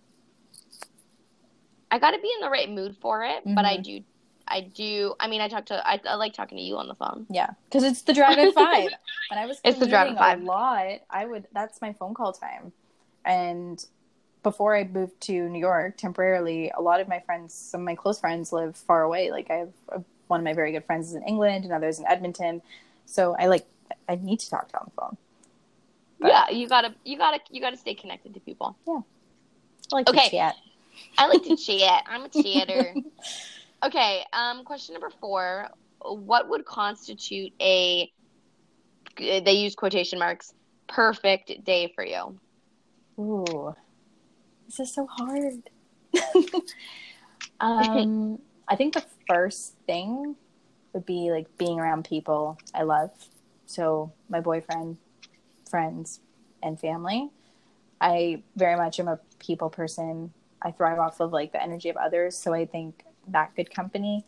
I 1.91 1.99
got 1.99 2.11
to 2.11 2.19
be 2.19 2.31
in 2.35 2.41
the 2.41 2.49
right 2.49 2.69
mood 2.69 2.95
for 2.99 3.23
it, 3.23 3.41
but 3.45 3.65
I 3.65 3.77
Mhm. 3.77 3.83
do. 3.83 4.03
I 4.47 4.61
do. 4.61 5.15
I 5.19 5.27
mean, 5.27 5.41
I 5.41 5.47
talk 5.47 5.65
to. 5.67 5.87
I, 5.87 5.99
I 6.07 6.15
like 6.15 6.33
talking 6.33 6.57
to 6.57 6.63
you 6.63 6.77
on 6.77 6.87
the 6.87 6.95
phone. 6.95 7.25
Yeah, 7.29 7.51
because 7.65 7.83
it's 7.83 8.01
the 8.03 8.13
drive 8.13 8.37
at 8.37 8.53
five. 8.53 8.91
when 9.29 9.39
I 9.39 9.45
was 9.47 9.59
It's 9.63 9.79
the 9.79 9.87
drive 9.87 10.09
at 10.09 10.17
five. 10.17 10.41
a 10.41 10.45
lot, 10.45 10.99
I 11.09 11.25
would. 11.25 11.47
That's 11.53 11.81
my 11.81 11.93
phone 11.93 12.13
call 12.13 12.33
time, 12.33 12.71
and 13.23 13.83
before 14.43 14.75
I 14.75 14.83
moved 14.83 15.19
to 15.21 15.49
New 15.49 15.59
York 15.59 15.97
temporarily, 15.97 16.69
a 16.77 16.81
lot 16.81 17.01
of 17.01 17.07
my 17.07 17.19
friends, 17.21 17.55
some 17.55 17.81
of 17.81 17.85
my 17.85 17.95
close 17.95 18.19
friends, 18.19 18.53
live 18.53 18.75
far 18.77 19.01
away. 19.01 19.31
Like 19.31 19.49
I 19.49 19.55
have 19.55 19.73
uh, 19.91 19.99
one 20.27 20.39
of 20.39 20.43
my 20.43 20.53
very 20.53 20.71
good 20.71 20.85
friends 20.85 21.09
is 21.09 21.15
in 21.15 21.23
England, 21.23 21.63
and 21.65 21.73
others 21.73 21.97
in 21.97 22.05
Edmonton. 22.07 22.61
So 23.07 23.35
I 23.39 23.47
like 23.47 23.65
I 24.07 24.15
need 24.15 24.39
to 24.41 24.49
talk 24.49 24.67
to 24.69 24.77
on 24.79 24.85
the 24.93 25.01
phone. 25.01 25.17
But- 26.19 26.27
yeah, 26.29 26.49
you 26.49 26.67
gotta. 26.67 26.93
You 27.03 27.17
gotta. 27.17 27.39
You 27.49 27.61
gotta 27.61 27.77
stay 27.77 27.93
connected 27.93 28.33
to 28.33 28.39
people. 28.39 28.77
Yeah. 28.87 29.01
I 29.91 29.95
like 29.95 30.09
Okay. 30.09 30.25
to 30.25 30.29
chat. 30.31 30.55
I 31.17 31.27
like 31.27 31.43
to 31.43 31.55
chat. 31.79 32.03
I'm 32.07 32.23
a 32.25 32.29
chatter. 32.29 32.93
Okay. 33.83 34.23
Um. 34.33 34.63
Question 34.63 34.93
number 34.93 35.11
four. 35.19 35.67
What 36.01 36.49
would 36.49 36.65
constitute 36.65 37.51
a? 37.61 38.11
They 39.17 39.51
use 39.51 39.75
quotation 39.75 40.17
marks. 40.17 40.53
Perfect 40.87 41.63
day 41.63 41.91
for 41.93 42.03
you. 42.03 42.39
Ooh, 43.19 43.75
this 44.65 44.79
is 44.79 44.93
so 44.93 45.05
hard. 45.07 45.69
um, 47.59 48.39
I 48.67 48.75
think 48.75 48.93
the 48.93 49.03
first 49.27 49.75
thing 49.85 50.35
would 50.93 51.05
be 51.05 51.31
like 51.31 51.55
being 51.57 51.79
around 51.79 52.05
people 52.05 52.57
I 52.73 52.83
love. 52.83 53.11
So 53.67 54.11
my 54.29 54.41
boyfriend, 54.41 54.97
friends, 55.75 56.21
and 56.63 56.79
family. 56.79 57.29
I 57.99 58.43
very 58.55 58.77
much 58.77 58.97
am 58.97 59.09
a 59.09 59.19
people 59.39 59.69
person. 59.69 60.31
I 60.61 60.71
thrive 60.71 60.99
off 60.99 61.19
of 61.19 61.33
like 61.33 61.51
the 61.51 61.61
energy 61.61 61.89
of 61.89 61.97
others. 61.97 62.37
So 62.37 62.53
I 62.53 62.65
think 62.65 63.03
that 63.27 63.53
good 63.57 63.73
company 63.73 64.23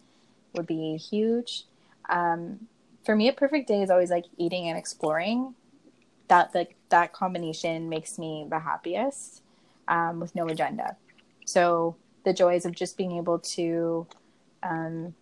would 0.53 0.67
be 0.67 0.97
huge. 0.97 1.63
Um, 2.09 2.67
for 3.05 3.15
me, 3.15 3.29
a 3.29 3.33
perfect 3.33 3.69
day 3.69 3.81
is 3.81 3.89
always 3.89 4.11
like 4.11 4.25
eating 4.37 4.67
and 4.67 4.77
exploring. 4.77 5.55
That 6.27 6.53
like 6.53 6.75
that 6.89 7.13
combination 7.13 7.87
makes 7.87 8.19
me 8.19 8.45
the 8.49 8.59
happiest 8.59 9.41
um, 9.87 10.19
with 10.19 10.35
no 10.35 10.47
agenda. 10.47 10.97
So 11.45 11.95
the 12.25 12.33
joys 12.33 12.65
of 12.65 12.75
just 12.75 12.97
being 12.97 13.13
able 13.13 13.39
to, 13.55 14.05
um, 14.63 15.15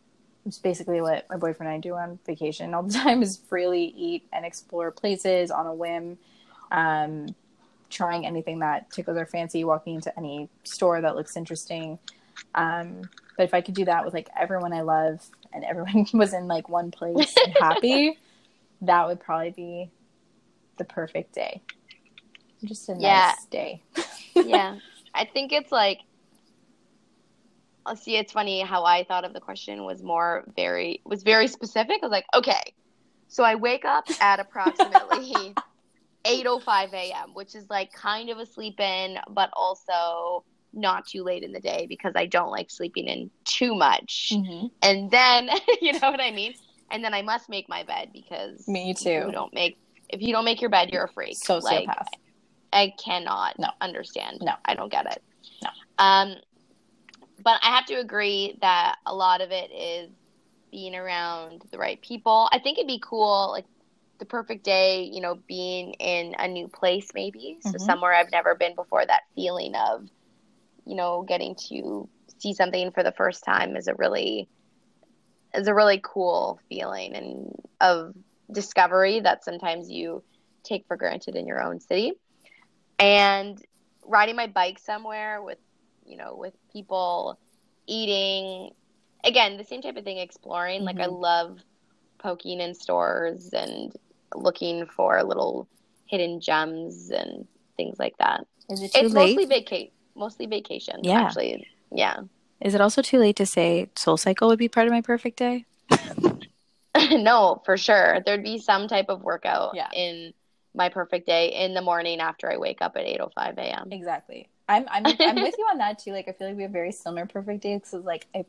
it's 0.46 0.60
basically 0.60 1.02
what 1.02 1.26
my 1.30 1.38
boyfriend 1.38 1.72
and 1.72 1.78
I 1.78 1.80
do 1.80 1.96
on 1.96 2.20
vacation 2.26 2.74
all 2.74 2.84
the 2.84 2.94
time 3.00 3.22
is 3.24 3.38
freely 3.38 3.94
eat 3.98 4.28
and 4.32 4.46
explore 4.46 4.92
places 4.92 5.52
on 5.52 5.68
a 5.68 5.74
whim. 5.74 6.18
Um, 6.72 7.36
trying 7.90 8.26
anything 8.26 8.60
that 8.60 8.92
tickles 8.92 9.18
our 9.18 9.26
fancy, 9.26 9.64
walking 9.64 9.96
into 9.96 10.18
any 10.18 10.50
store 10.64 11.02
that 11.02 11.16
looks 11.16 11.38
interesting. 11.38 12.00
Um, 12.54 13.02
but 13.38 13.44
if 13.44 13.54
I 13.54 13.62
could 13.62 13.76
do 13.76 13.86
that 13.86 14.04
with 14.04 14.14
like 14.14 14.30
everyone 14.38 14.74
I 14.74 14.82
love 14.82 15.26
and 15.54 15.64
everyone 15.64 16.06
was 16.14 16.34
in 16.34 16.48
like 16.48 16.68
one 16.70 16.92
place 16.92 17.36
and 17.46 17.56
happy, 17.60 18.18
that 18.82 19.08
would 19.08 19.20
probably 19.20 19.52
be 19.52 19.90
the 20.78 20.84
perfect 20.84 21.34
day. 21.34 21.62
Just 22.64 22.90
a 22.90 22.96
nice 22.96 23.46
day. 23.46 23.82
yeah. 24.36 24.78
I 25.14 25.26
think 25.26 25.54
it's 25.54 25.72
like. 25.72 26.00
I'll 27.86 27.96
see. 27.96 28.18
It's 28.18 28.32
funny 28.32 28.62
how 28.62 28.84
I 28.84 29.04
thought 29.04 29.26
of 29.26 29.34
the 29.34 29.40
question 29.40 29.84
was 29.86 30.02
more 30.02 30.44
very 30.56 31.02
was 31.06 31.24
very 31.24 31.48
specific. 31.48 32.00
I 32.02 32.06
was 32.06 32.12
like, 32.12 32.26
okay, 32.34 32.74
so 33.28 33.44
I 33.44 33.56
wake 33.56 33.86
up 33.86 34.06
at 34.20 34.40
approximately 34.40 35.54
8:05 36.26 36.94
a.m., 36.94 37.34
which 37.34 37.54
is 37.56 37.70
like 37.70 37.92
kind 37.94 38.30
of 38.30 38.40
a 38.40 38.46
sleep 38.46 38.80
in, 38.80 39.18
but 39.30 39.50
also 39.54 40.44
not 40.74 41.08
too 41.08 41.24
late 41.24 41.44
in 41.44 41.52
the 41.52 41.60
day 41.60 41.86
because 41.88 42.14
I 42.16 42.26
don't 42.26 42.50
like 42.52 42.70
sleeping 42.70 43.08
in 43.08 43.30
too 43.46 43.76
much. 43.76 44.32
Mm-hmm. 44.34 44.68
And 44.82 45.10
then, 45.12 45.50
you 45.82 45.94
know 45.94 46.12
what 46.12 46.20
I 46.22 46.32
mean? 46.32 46.54
And 46.92 47.04
then 47.04 47.14
I 47.14 47.22
must 47.22 47.50
make 47.50 47.70
my 47.70 47.84
bed 47.84 48.10
because 48.14 48.68
Me 48.68 48.94
too. 48.94 49.30
don't 49.32 49.54
make 49.54 49.78
if 50.10 50.22
you 50.22 50.32
don't 50.34 50.46
make 50.46 50.62
your 50.62 50.70
bed, 50.70 50.90
you're 50.92 51.06
a 51.06 51.12
freak. 51.14 51.38
Sociopath. 51.38 51.64
Like, 51.64 51.90
I 52.74 52.94
cannot 53.04 53.58
No. 53.58 53.70
understand. 53.82 54.40
No. 54.42 54.54
I 54.66 54.76
don't 54.76 54.92
get 54.92 55.06
it. 55.08 55.24
No. 55.64 55.70
Um, 55.98 56.36
but 57.46 57.60
I 57.64 57.70
have 57.78 57.86
to 57.88 57.96
agree 57.96 58.58
that 58.62 58.98
a 59.08 59.16
lot 59.16 59.42
of 59.42 59.52
it 59.52 59.72
is 59.72 60.12
being 60.72 60.96
around 60.96 61.64
the 61.72 61.80
right 61.80 62.02
people. 62.02 62.50
I 62.52 62.60
think 62.60 62.78
it'd 62.80 62.88
be 62.88 63.02
cool, 63.04 63.52
like 63.52 63.66
the 64.20 64.26
perfect 64.26 64.66
day, 64.66 65.04
you 65.12 65.22
know, 65.22 65.38
being 65.48 65.94
in 66.00 66.36
a 66.40 66.48
new 66.48 66.68
place, 66.70 67.10
maybe. 67.16 67.58
So 67.62 67.78
Mhm. 67.78 67.80
somewhere 67.80 68.14
I've 68.14 68.32
never 68.32 68.56
been 68.56 68.76
before. 68.76 69.06
That 69.06 69.24
feeling 69.36 69.76
of, 69.76 70.02
you 70.86 70.96
know, 70.96 71.24
getting 71.28 71.56
to 71.70 72.10
see 72.40 72.54
something 72.54 72.92
for 72.92 73.04
the 73.04 73.14
first 73.14 73.44
time 73.46 73.78
is 73.78 73.88
a 73.88 73.96
really 73.96 74.50
is 75.56 75.68
a 75.68 75.76
really 75.76 76.02
cool 76.04 76.60
feeling 76.70 77.16
and 77.16 77.52
of 77.82 78.14
discovery 78.54 79.22
that 79.22 79.44
sometimes 79.44 79.90
you 79.90 80.24
take 80.66 80.86
for 80.88 80.98
granted 80.98 81.36
in 81.36 81.48
your 81.48 81.62
own 81.62 81.80
city. 81.80 82.14
And 83.00 83.58
riding 84.06 84.36
my 84.36 84.48
bike 84.48 84.80
somewhere 84.80 85.42
with, 85.42 85.58
you 86.06 86.18
know, 86.18 86.36
with 86.36 86.54
people 86.72 87.40
eating 87.88 88.72
again, 89.24 89.58
the 89.58 89.64
same 89.64 89.82
type 89.82 89.98
of 89.98 90.04
thing 90.04 90.18
exploring. 90.18 90.84
Like 90.84 91.00
I 91.00 91.08
Mhm. 91.08 91.20
love 91.20 91.60
poking 92.20 92.60
in 92.62 92.74
stores 92.74 93.54
and 93.54 93.94
looking 94.34 94.86
for 94.86 95.22
little 95.24 95.68
hidden 96.08 96.40
gems 96.40 97.10
and 97.12 97.48
things 97.78 97.98
like 98.00 98.18
that. 98.18 98.46
Is 98.70 98.82
it 98.84 98.94
too 98.94 99.06
It's 99.06 99.14
late? 99.14 99.30
mostly 99.36 99.46
vacate 99.46 99.94
mostly 100.16 100.46
vacation 100.46 101.02
Yeah. 101.04 101.26
actually. 101.26 101.68
Yeah. 101.92 102.22
Is 102.62 102.74
it 102.74 102.82
also 102.82 103.02
too 103.02 103.20
late 103.20 103.36
to 103.36 103.46
say 103.46 103.90
Soul 103.98 104.18
Cycle 104.18 104.48
would 104.48 104.60
be 104.60 104.70
part 104.70 104.88
of 104.88 104.94
my 104.94 105.02
perfect 105.02 105.38
day? 105.38 105.66
no, 107.12 107.62
for 107.66 107.78
sure. 107.78 108.22
There'd 108.26 108.44
be 108.44 108.58
some 108.60 108.88
type 108.88 109.10
of 109.10 109.22
workout 109.22 109.76
Yeah. 109.76 109.90
in 109.94 110.34
my 110.74 110.90
perfect 110.90 111.26
day 111.28 111.50
in 111.50 111.74
the 111.74 111.82
morning 111.82 112.20
after 112.22 112.52
I 112.52 112.58
wake 112.58 112.82
up 112.82 112.96
at 112.96 113.06
8:05 113.06 113.58
a.m. 113.58 113.92
Exactly. 113.92 114.50
I'm 114.68 114.86
I'm 114.90 115.06
I'm 115.06 115.42
with 115.42 115.56
you 115.58 115.66
on 115.72 115.78
that 115.80 116.00
too. 116.00 116.12
Like 116.12 116.28
I 116.28 116.32
feel 116.32 116.48
like 116.48 116.58
we 116.58 116.64
have 116.64 116.72
very 116.72 116.92
similar 116.92 117.26
perfect 117.26 117.62
days 117.62 117.82
because 117.82 118.06
like 118.06 118.28
I 118.36 118.46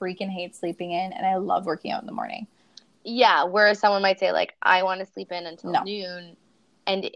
freaking 0.00 0.30
hate 0.30 0.54
sleeping 0.54 0.92
in 0.92 1.12
and 1.12 1.26
I 1.26 1.36
love 1.36 1.66
working 1.66 1.90
out 1.92 2.02
in 2.02 2.06
the 2.06 2.12
morning. 2.12 2.46
Yeah, 3.04 3.44
whereas 3.44 3.78
someone 3.78 4.02
might 4.02 4.18
say 4.18 4.32
like 4.32 4.54
I 4.62 4.82
want 4.82 5.00
to 5.00 5.06
sleep 5.06 5.30
in 5.32 5.46
until 5.46 5.72
No. 5.72 5.82
noon, 5.82 6.36
and 6.86 7.10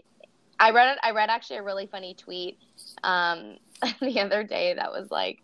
I 0.59 0.71
read 0.71 0.97
I 1.03 1.11
read 1.11 1.29
actually 1.29 1.57
a 1.57 1.63
really 1.63 1.87
funny 1.87 2.13
tweet 2.13 2.57
um, 3.03 3.57
the 4.01 4.19
other 4.19 4.43
day 4.43 4.73
that 4.73 4.91
was 4.91 5.09
like 5.09 5.39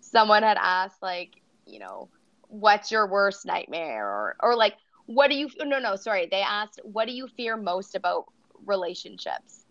someone 0.00 0.42
had 0.42 0.58
asked 0.60 1.02
like 1.02 1.30
you 1.66 1.78
know 1.78 2.08
what's 2.48 2.90
your 2.90 3.06
worst 3.06 3.44
nightmare 3.46 4.06
or 4.06 4.36
or 4.40 4.56
like 4.56 4.74
what 5.06 5.30
do 5.30 5.36
you 5.36 5.48
no 5.60 5.78
no 5.78 5.96
sorry 5.96 6.28
they 6.30 6.42
asked 6.42 6.80
what 6.84 7.06
do 7.06 7.12
you 7.12 7.26
fear 7.36 7.56
most 7.56 7.94
about 7.94 8.26
relationships 8.66 9.64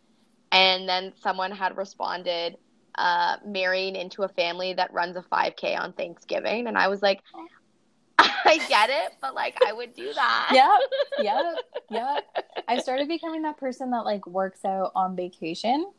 and 0.51 0.87
then 0.87 1.13
someone 1.21 1.51
had 1.51 1.77
responded 1.77 2.57
uh, 2.97 3.37
marrying 3.45 3.95
into 3.95 4.23
a 4.23 4.29
family 4.29 4.73
that 4.73 4.91
runs 4.93 5.15
a 5.15 5.21
5k 5.21 5.77
on 5.77 5.93
Thanksgiving 5.93 6.67
and 6.67 6.77
I 6.77 6.87
was 6.87 7.01
like 7.01 7.21
I 8.17 8.59
get 8.69 8.89
it 8.89 9.13
but 9.21 9.35
like 9.35 9.57
I 9.65 9.73
would 9.73 9.93
do 9.93 10.13
that 10.13 10.51
Yeah, 10.53 10.77
yeah, 11.19 11.55
yeah. 11.89 12.19
I 12.67 12.79
started 12.79 13.07
becoming 13.07 13.43
that 13.43 13.57
person 13.57 13.91
that 13.91 14.05
like 14.05 14.25
works 14.25 14.65
out 14.65 14.91
on 14.95 15.15
vacation. 15.15 15.91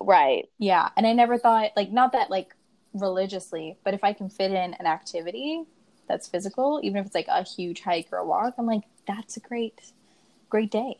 Right. 0.00 0.48
Yeah, 0.58 0.90
and 0.96 1.06
I 1.06 1.12
never 1.12 1.38
thought 1.38 1.70
like 1.76 1.90
not 1.90 2.12
that 2.12 2.30
like 2.30 2.54
religiously, 2.94 3.76
but 3.84 3.94
if 3.94 4.04
I 4.04 4.12
can 4.12 4.28
fit 4.28 4.50
in 4.50 4.74
an 4.74 4.86
activity 4.86 5.64
that's 6.08 6.28
physical, 6.28 6.80
even 6.82 6.98
if 6.98 7.06
it's 7.06 7.14
like 7.14 7.28
a 7.28 7.42
huge 7.42 7.80
hike 7.80 8.08
or 8.12 8.18
a 8.18 8.26
walk, 8.26 8.54
I'm 8.58 8.66
like 8.66 8.82
that's 9.06 9.36
a 9.36 9.40
great 9.40 9.92
great 10.48 10.70
day. 10.70 10.98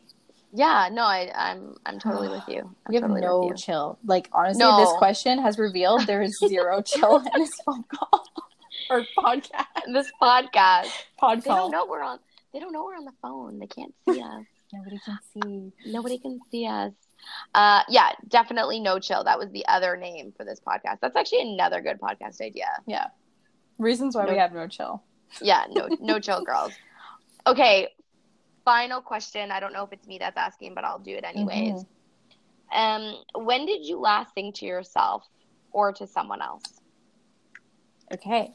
Yeah, 0.53 0.89
no, 0.91 1.03
I, 1.03 1.31
I'm 1.35 1.75
I'm 1.85 1.99
totally 1.99 2.29
with 2.29 2.43
you. 2.47 2.61
I'm 2.61 2.75
We 2.89 2.95
have 2.95 3.03
totally 3.03 3.21
no 3.21 3.47
you. 3.47 3.55
chill. 3.55 3.97
Like 4.05 4.29
honestly, 4.33 4.59
No. 4.63 4.77
this 4.79 4.91
question 4.97 5.39
has 5.41 5.57
revealed 5.59 6.07
there 6.07 6.21
is 6.21 6.37
zero 6.39 6.81
chill 6.85 7.17
in 7.17 7.25
this 7.35 7.51
phone 7.65 7.83
call 7.83 8.25
or 8.89 9.03
podcast. 9.17 9.65
This 9.91 10.11
podcast, 10.21 10.89
Pod 11.17 11.41
they 11.41 11.49
don't 11.49 11.71
know 11.71 11.85
we're 11.85 12.01
on. 12.03 12.19
They 12.53 12.59
don't 12.59 12.71
know 12.71 12.85
we're 12.85 12.95
on 12.95 13.05
the 13.05 13.11
phone. 13.21 13.59
They 13.59 13.67
can't 13.67 13.93
see 14.09 14.21
us. 14.21 14.43
Nobody 14.73 14.99
can 15.05 15.17
see. 15.33 15.91
Nobody 15.91 16.17
can 16.17 16.39
see 16.51 16.65
us. 16.65 16.91
Uh, 17.53 17.81
yeah, 17.89 18.11
definitely 18.27 18.79
no 18.79 18.99
chill. 18.99 19.23
That 19.23 19.37
was 19.39 19.49
the 19.51 19.65
other 19.67 19.97
name 19.97 20.33
for 20.35 20.43
this 20.45 20.59
podcast. 20.59 20.99
That's 21.01 21.15
actually 21.15 21.53
another 21.53 21.81
good 21.81 21.99
podcast 21.99 22.41
idea. 22.41 22.67
Yeah. 22.85 23.07
Reasons 23.77 24.15
why 24.15 24.25
we 24.25 24.37
have 24.37 24.53
no 24.53 24.67
chill. 24.67 25.03
Yeah, 25.41 25.65
no, 25.69 25.87
no 25.99 26.19
chill, 26.19 26.41
girls. 26.43 26.71
Okay, 27.45 27.89
final 28.67 28.99
question. 28.99 29.49
I 29.49 29.61
don't 29.61 29.71
know 29.71 29.85
if 29.85 29.93
it's 29.93 30.05
me 30.07 30.17
that's 30.17 30.35
asking, 30.35 30.73
but 30.73 30.83
I'll 30.83 30.99
do 30.99 31.15
it 31.15 31.23
anyways. 31.23 31.85
Um, 32.73 33.15
when 33.33 33.65
did 33.65 33.85
you 33.85 33.97
last 33.97 34.33
sing 34.33 34.51
to 34.53 34.65
yourself 34.65 35.23
or 35.71 35.93
to 35.93 36.05
someone 36.05 36.41
else? 36.41 36.63
Okay. 38.13 38.51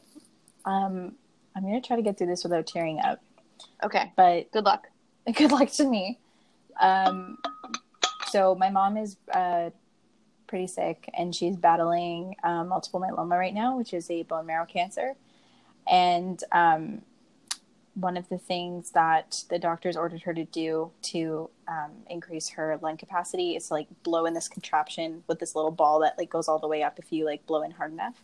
Um, 0.67 1.15
I'm 1.57 1.63
gonna 1.63 1.81
try 1.81 1.97
to 1.97 2.03
get 2.03 2.19
through 2.19 2.27
this 2.27 2.45
without 2.45 2.67
tearing 2.67 3.01
up, 3.01 3.23
Okay, 3.83 4.13
but 4.15 4.53
good 4.53 4.65
luck. 4.65 4.87
good 5.35 5.51
luck 5.51 5.71
to 5.71 5.85
me. 5.85 6.19
Um, 6.79 7.39
so 8.29 8.55
my 8.55 8.69
mom 8.69 8.99
is 8.99 9.17
uh, 9.33 9.71
pretty 10.47 10.67
sick, 10.67 11.09
and 11.15 11.35
she's 11.35 11.57
battling 11.57 12.37
um, 12.45 12.69
multiple 12.69 13.01
myeloma 13.01 13.39
right 13.39 13.55
now, 13.55 13.79
which 13.79 13.95
is 13.95 14.11
a 14.11 14.25
bone 14.25 14.45
marrow 14.45 14.67
cancer. 14.67 15.15
And 15.87 16.43
um, 16.53 17.01
one 17.95 18.17
of 18.17 18.29
the 18.29 18.39
things 18.39 18.91
that 18.93 19.45
the 19.51 19.59
doctors 19.59 19.97
ordered 19.97 20.23
her 20.23 20.33
to 20.33 20.45
do 20.45 20.91
to 21.03 21.51
um, 21.69 21.91
increase 22.09 22.49
her 22.49 22.79
lung 22.81 22.97
capacity 22.97 23.55
is 23.55 23.69
to, 23.69 23.75
like 23.75 23.87
blow 24.03 24.25
in 24.25 24.33
this 24.33 24.49
contraption 24.49 25.23
with 25.27 25.39
this 25.39 25.55
little 25.55 25.71
ball 25.71 26.01
that 26.01 26.17
like 26.17 26.31
goes 26.31 26.49
all 26.49 26.59
the 26.59 26.69
way 26.69 26.83
up 26.83 26.99
if 26.99 27.13
you 27.13 27.25
like 27.25 27.45
blow 27.47 27.63
in 27.63 27.71
hard 27.71 27.93
enough. 27.93 28.23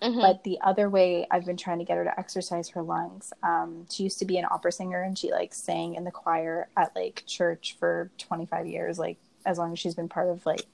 Mhm. 0.00 0.20
But 0.20 0.44
the 0.44 0.60
other 0.60 0.88
way 0.88 1.26
I've 1.30 1.44
been 1.44 1.56
trying 1.56 1.80
to 1.80 1.84
get 1.84 1.96
her 1.96 2.04
to 2.04 2.18
exercise 2.18 2.68
her 2.70 2.82
lungs. 2.82 3.32
Um, 3.42 3.86
she 3.90 4.04
used 4.04 4.20
to 4.20 4.24
be 4.24 4.38
an 4.38 4.46
opera 4.48 4.70
singer 4.70 5.02
and 5.02 5.18
she 5.18 5.32
like 5.32 5.52
sang 5.52 5.96
in 5.96 6.04
the 6.04 6.12
choir 6.12 6.68
at 6.76 6.94
like 6.94 7.24
church 7.26 7.76
for 7.80 8.10
25 8.18 8.68
years, 8.68 8.98
like 8.98 9.18
as 9.44 9.58
long 9.58 9.72
as 9.72 9.80
she's 9.80 9.96
been 9.96 10.08
part 10.08 10.28
of 10.28 10.46
like 10.46 10.64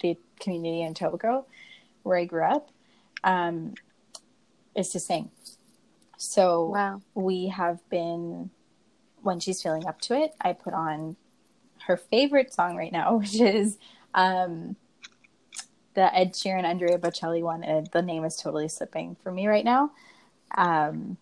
the 0.00 0.18
community 0.38 0.82
in 0.82 0.92
Tobago, 0.92 1.46
where 2.02 2.18
I 2.18 2.26
grew 2.26 2.44
up, 2.44 2.68
um, 3.24 3.72
is 4.74 4.90
to 4.90 5.00
sing. 5.00 5.30
So 6.16 6.66
wow. 6.66 7.02
we 7.14 7.48
have 7.48 7.86
been, 7.90 8.50
when 9.22 9.40
she's 9.40 9.62
feeling 9.62 9.86
up 9.86 10.00
to 10.02 10.14
it, 10.14 10.34
I 10.40 10.52
put 10.52 10.72
on 10.72 11.16
her 11.86 11.96
favorite 11.96 12.52
song 12.52 12.76
right 12.76 12.92
now, 12.92 13.16
which 13.18 13.40
is 13.40 13.78
um, 14.14 14.76
the 15.94 16.14
Ed 16.14 16.32
Sheeran 16.32 16.64
Andrea 16.64 16.98
Bocelli 16.98 17.42
one. 17.42 17.62
And 17.62 17.88
the 17.92 18.02
name 18.02 18.24
is 18.24 18.36
totally 18.36 18.68
slipping 18.68 19.16
for 19.22 19.30
me 19.30 19.46
right 19.46 19.64
now. 19.64 19.92
Um, 20.56 21.16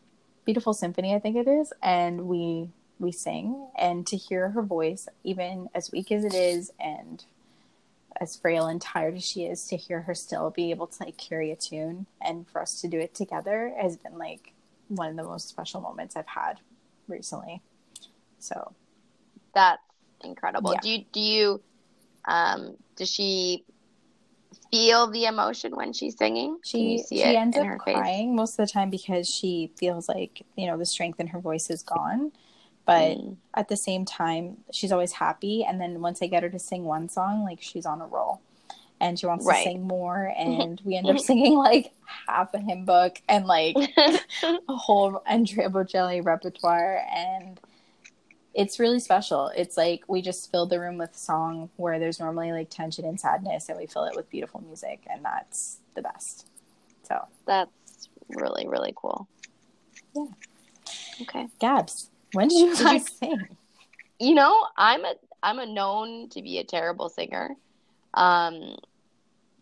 Beautiful 0.45 0.75
Symphony, 0.75 1.15
I 1.15 1.19
think 1.19 1.37
it 1.37 1.49
is. 1.49 1.73
And 1.83 2.27
we 2.27 2.69
we 3.01 3.11
sing, 3.11 3.67
and 3.77 4.07
to 4.07 4.17
hear 4.17 4.51
her 4.51 4.63
voice, 4.63 5.09
even 5.25 5.69
as 5.75 5.91
weak 5.91 6.13
as 6.13 6.25
it 6.25 6.33
is, 6.33 6.71
and 6.79 7.25
as 8.21 8.37
frail 8.37 8.67
and 8.67 8.81
tired 8.81 9.17
as 9.17 9.25
she 9.25 9.45
is, 9.45 9.67
to 9.67 9.77
hear 9.77 10.03
her 10.03 10.15
still 10.15 10.51
be 10.51 10.71
able 10.71 10.87
to 10.87 11.03
like 11.03 11.17
carry 11.17 11.51
a 11.51 11.57
tune, 11.57 12.07
and 12.23 12.49
for 12.49 12.63
us 12.63 12.81
to 12.81 12.89
do 12.89 12.99
it 12.99 13.15
together 13.15 13.75
has 13.81 13.97
been 13.97 14.17
like 14.17 14.53
one 14.89 15.11
of 15.11 15.17
the 15.17 15.25
most 15.25 15.49
special 15.49 15.81
moments 15.81 16.17
I've 16.17 16.27
had 16.27 16.61
recently. 17.09 17.63
So 18.39 18.75
That's 19.55 19.83
incredible. 20.23 20.73
Yeah. 20.73 20.81
Do 20.81 20.89
you 20.91 21.05
do 21.13 21.21
you 21.21 21.63
um 22.27 22.77
does 22.97 23.11
she 23.11 23.65
feel 24.71 25.11
the 25.11 25.27
emotion 25.27 25.75
when 25.75 25.93
she's 25.93 26.17
singing? 26.17 26.59
She 26.65 27.03
she 27.09 27.37
ends 27.37 27.57
up 27.57 27.67
her 27.67 27.79
face? 27.85 27.95
crying 27.95 28.35
most 28.35 28.59
of 28.59 28.67
the 28.67 28.73
time 28.73 28.91
because 28.91 29.29
she 29.29 29.71
feels 29.77 30.09
like 30.09 30.43
you 30.57 30.67
know 30.67 30.77
the 30.77 30.87
strength 30.87 31.21
in 31.21 31.29
her 31.29 31.41
voice 31.41 31.71
is 31.71 31.83
gone. 31.83 32.33
But 32.87 33.17
Mm. 33.17 33.37
at 33.55 33.69
the 33.69 33.77
same 33.79 34.05
time, 34.05 34.59
she's 34.71 34.93
always 34.93 35.13
happy. 35.13 35.65
And 35.65 35.81
then 35.81 36.03
once 36.03 36.21
I 36.21 36.27
get 36.27 36.43
her 36.43 36.51
to 36.51 36.59
sing 36.59 36.85
one 36.85 37.09
song, 37.09 37.43
like 37.43 37.63
she's 37.63 37.87
on 37.87 38.03
a 38.03 38.07
roll. 38.07 38.43
And 39.01 39.19
she 39.19 39.27
wants 39.27 39.45
Right. 39.45 39.65
to 39.65 39.71
sing 39.71 39.83
more, 39.87 40.33
mm-hmm. 40.39 40.61
and 40.61 40.81
we 40.85 40.97
end 40.97 41.09
up 41.09 41.19
singing 41.19 41.57
like 41.57 41.93
half 42.27 42.55
a 42.55 42.59
hymn 42.59 42.85
book 42.85 43.21
and 43.29 43.45
like 43.47 43.77
a 44.43 44.59
whole 44.69 45.23
Andrea 45.27 45.69
Bocelli 45.69 46.25
repertoire, 46.25 47.03
and 47.13 47.61
it's 48.55 48.79
really 48.79 49.01
special. 49.01 49.49
It's 49.49 49.77
like 49.77 50.05
we 50.09 50.23
just 50.23 50.51
fill 50.51 50.67
the 50.67 50.79
room 50.81 50.97
with 50.97 51.17
song 51.17 51.71
where 51.77 51.99
there's 51.99 52.21
normally 52.21 52.53
like 52.53 52.71
tension 52.71 53.05
and 53.05 53.21
sadness, 53.21 53.69
and 53.69 53.77
we 53.77 53.87
fill 53.87 54.05
it 54.05 54.15
with 54.17 54.31
beautiful 54.31 54.63
music, 54.63 55.01
and 55.11 55.25
that's 55.25 55.79
the 55.95 56.03
best. 56.03 56.47
So, 57.03 57.27
That's 57.47 58.09
really 58.29 58.67
really 58.67 58.95
cool. 58.97 59.29
Yeah. 60.15 60.27
Okay. 61.23 61.49
Gabs, 61.59 62.11
when 62.33 62.49
did 62.49 62.59
you 62.59 62.85
last 62.85 63.19
sing? 63.19 63.57
You 64.19 64.35
know, 64.35 64.67
I'm 64.77 65.05
a 65.05 65.15
I'm 65.43 65.59
a 65.59 65.67
known 65.67 66.29
to 66.31 66.41
be 66.43 66.59
a 66.59 66.65
terrible 66.65 67.09
singer. 67.09 67.57
Um 68.15 68.77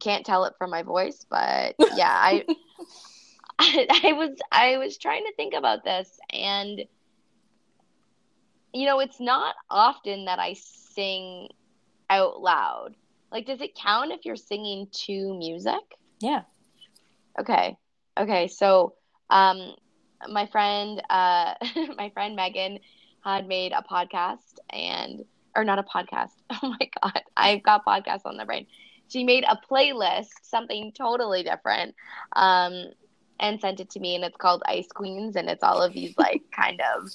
can't 0.01 0.27
tell 0.27 0.45
it 0.45 0.55
from 0.59 0.71
my 0.71 0.83
voice, 0.83 1.25
but 1.31 1.77
yeah, 1.97 2.11
I, 2.11 2.45
I 3.59 3.87
I 4.05 4.13
was 4.13 4.37
I 4.51 4.77
was 4.79 4.99
trying 4.99 5.25
to 5.25 5.33
think 5.37 5.55
about 5.55 5.85
this 5.85 6.19
and 6.33 6.83
you 8.75 8.87
know, 8.87 9.01
it's 9.01 9.21
not 9.21 9.55
often 9.71 10.25
that 10.25 10.39
I 10.39 10.55
sing 10.55 11.49
out 12.11 12.41
loud. 12.41 12.95
Like 13.31 13.47
does 13.47 13.61
it 13.61 13.75
count 13.75 14.13
if 14.13 14.25
you're 14.25 14.37
singing 14.37 14.89
to 15.07 15.35
music? 15.35 15.83
Yeah. 16.21 16.43
Okay. 17.39 17.77
Okay. 18.19 18.49
So, 18.49 18.95
um, 19.31 19.75
my 20.29 20.47
friend, 20.47 21.03
uh, 21.09 21.55
my 21.97 22.11
friend 22.15 22.37
Megan 22.37 22.79
had 23.25 23.47
made 23.47 23.73
a 23.73 23.83
podcast 23.83 24.59
and, 24.71 25.25
or 25.57 25.65
not 25.65 25.79
a 25.79 25.83
podcast. 25.83 26.31
Oh 26.63 26.69
my 26.69 26.91
God. 27.03 27.23
I've 27.37 27.63
got 27.63 27.85
podcasts 27.85 28.25
on 28.25 28.37
the 28.37 28.45
brain. 28.45 28.67
She 29.09 29.25
made 29.25 29.45
a 29.45 29.59
playlist, 29.71 30.31
something 30.43 30.93
totally 30.93 31.43
different, 31.43 31.95
um, 32.35 32.87
and 33.41 33.61
sent 33.61 33.81
it 33.81 33.91
to 33.91 34.01
me. 34.01 34.15
And 34.15 34.25
it's 34.25 34.37
called 34.37 34.63
Ice 34.67 34.89
Queens. 34.89 35.37
And 35.37 35.49
it's 35.49 35.63
all 35.63 35.83
of 35.83 35.93
these, 35.93 36.15
like, 36.17 36.43
kind 36.57 36.81
of, 36.97 37.11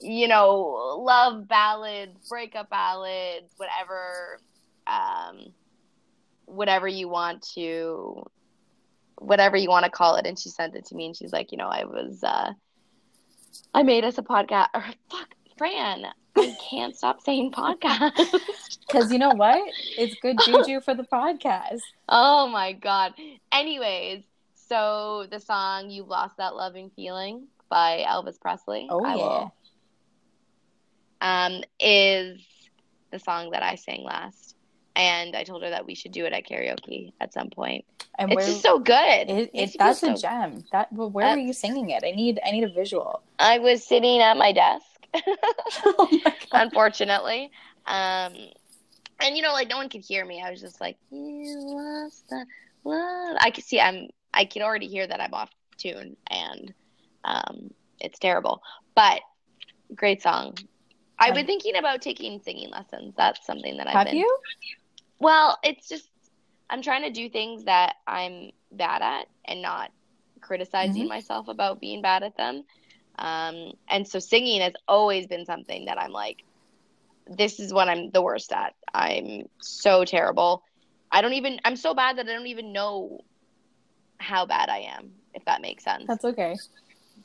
you 0.00 0.28
know, 0.28 1.00
love 1.00 1.48
ballads, 1.48 2.28
breakup 2.28 2.70
ballads, 2.70 3.52
whatever, 3.56 4.38
um, 4.86 5.52
whatever 6.48 6.88
you 6.88 7.08
want 7.08 7.42
to 7.54 8.24
whatever 9.20 9.56
you 9.56 9.68
want 9.68 9.84
to 9.84 9.90
call 9.90 10.16
it 10.16 10.26
and 10.26 10.38
she 10.38 10.48
sent 10.48 10.74
it 10.74 10.84
to 10.86 10.94
me 10.94 11.06
and 11.06 11.16
she's 11.16 11.32
like 11.32 11.52
you 11.52 11.58
know 11.58 11.68
i 11.68 11.84
was 11.84 12.22
uh 12.22 12.52
i 13.74 13.82
made 13.82 14.04
us 14.04 14.18
a 14.18 14.22
podcast 14.22 14.68
or 14.74 14.84
fuck 15.10 15.28
fran 15.56 16.06
i 16.38 16.56
can't 16.70 16.96
stop 16.96 17.20
saying 17.22 17.50
podcast 17.62 18.34
Because 18.86 19.12
you 19.12 19.18
know 19.18 19.30
what? 19.34 19.60
It's 19.98 20.14
good 20.22 20.38
juju 20.44 20.80
for 20.80 20.94
the 20.94 21.02
podcast. 21.04 21.80
oh 22.08 22.48
my 22.48 22.72
god 22.72 23.14
anyways 23.52 24.22
so 24.68 25.26
the 25.30 25.40
song 25.40 25.90
you've 25.90 26.08
lost 26.08 26.36
that 26.38 26.54
loving 26.56 26.90
feeling 26.96 27.46
by 27.68 28.04
elvis 28.08 28.40
presley 28.40 28.86
Oh, 28.90 29.04
I 29.04 29.14
yeah. 29.14 29.16
will, 29.16 29.52
um 31.20 31.62
is 31.80 32.40
the 33.10 33.18
song 33.18 33.50
that 33.50 33.62
i 33.62 33.74
sang 33.74 34.02
last 34.04 34.54
and 34.96 35.34
i 35.36 35.42
told 35.44 35.62
her 35.62 35.70
that 35.70 35.86
we 35.86 35.94
should 35.94 36.12
do 36.12 36.24
it 36.24 36.32
at 36.32 36.46
karaoke 36.46 37.12
at 37.20 37.32
some 37.32 37.50
point. 37.50 37.84
And 38.18 38.32
it's 38.32 38.46
just 38.46 38.62
so 38.62 38.80
good 38.80 39.30
it, 39.30 39.50
it, 39.54 39.76
that's 39.78 40.02
a 40.02 40.16
so- 40.16 40.22
gem. 40.22 40.64
That 40.72 40.92
well, 40.92 41.08
where 41.08 41.26
Uh, 41.28 41.34
were 41.36 41.40
you 41.40 41.52
singing 41.52 41.90
it? 41.90 42.02
I 42.04 42.10
need 42.10 42.40
I 42.44 42.50
need 42.50 42.64
a 42.64 42.68
visual. 42.68 43.22
I 43.38 43.58
was 43.60 43.84
sitting 43.86 44.20
at 44.20 44.36
my 44.36 44.50
desk, 44.50 44.84
oh 45.84 46.08
unfortunately. 46.52 47.50
Um, 47.86 48.34
and 49.20 49.36
you 49.36 49.42
know, 49.42 49.52
like 49.52 49.68
no 49.68 49.76
one 49.76 49.88
could 49.88 50.02
hear 50.02 50.24
me. 50.24 50.42
I 50.44 50.50
was 50.50 50.60
just 50.60 50.80
like, 50.80 50.96
"You 51.10 51.56
lost 51.60 52.28
the 52.28 52.46
love." 52.84 53.36
I 53.40 53.50
could 53.50 53.64
see. 53.64 53.80
I'm. 53.80 54.08
I 54.32 54.44
can 54.44 54.62
already 54.62 54.86
hear 54.86 55.06
that 55.06 55.20
I'm 55.20 55.34
off 55.34 55.50
tune, 55.78 56.16
and 56.30 56.72
um, 57.24 57.70
it's 58.00 58.18
terrible. 58.18 58.62
But 58.94 59.20
great 59.94 60.22
song. 60.22 60.56
I've 61.18 61.34
been 61.34 61.46
thinking 61.46 61.76
about 61.76 62.00
taking 62.00 62.40
singing 62.40 62.70
lessons. 62.70 63.14
That's 63.16 63.44
something 63.44 63.76
that 63.78 63.88
I've 63.88 63.94
Have 63.94 64.06
been. 64.06 64.18
you? 64.18 64.38
Well, 65.18 65.58
it's 65.64 65.88
just 65.88 66.08
I'm 66.70 66.82
trying 66.82 67.02
to 67.02 67.10
do 67.10 67.28
things 67.28 67.64
that 67.64 67.96
I'm 68.06 68.50
bad 68.70 69.02
at 69.02 69.26
and 69.44 69.62
not 69.62 69.90
criticizing 70.40 71.04
Mhm. 71.04 71.08
myself 71.08 71.48
about 71.48 71.80
being 71.80 72.02
bad 72.02 72.22
at 72.22 72.36
them. 72.36 72.62
Um, 73.18 73.72
and 73.88 74.06
so 74.06 74.18
singing 74.18 74.60
has 74.60 74.74
always 74.86 75.26
been 75.26 75.44
something 75.44 75.86
that 75.86 75.98
I'm 75.98 76.12
like, 76.12 76.44
this 77.26 77.60
is 77.60 77.72
what 77.72 77.88
I'm 77.88 78.10
the 78.10 78.22
worst 78.22 78.52
at. 78.52 78.74
I'm 78.94 79.48
so 79.60 80.04
terrible. 80.04 80.62
I 81.10 81.20
don't 81.20 81.34
even. 81.34 81.60
I'm 81.64 81.76
so 81.76 81.94
bad 81.94 82.18
that 82.18 82.26
I 82.28 82.32
don't 82.32 82.46
even 82.46 82.72
know 82.72 83.20
how 84.18 84.46
bad 84.46 84.68
I 84.68 84.78
am. 84.96 85.12
If 85.34 85.44
that 85.44 85.60
makes 85.60 85.84
sense. 85.84 86.06
That's 86.06 86.24
okay. 86.24 86.56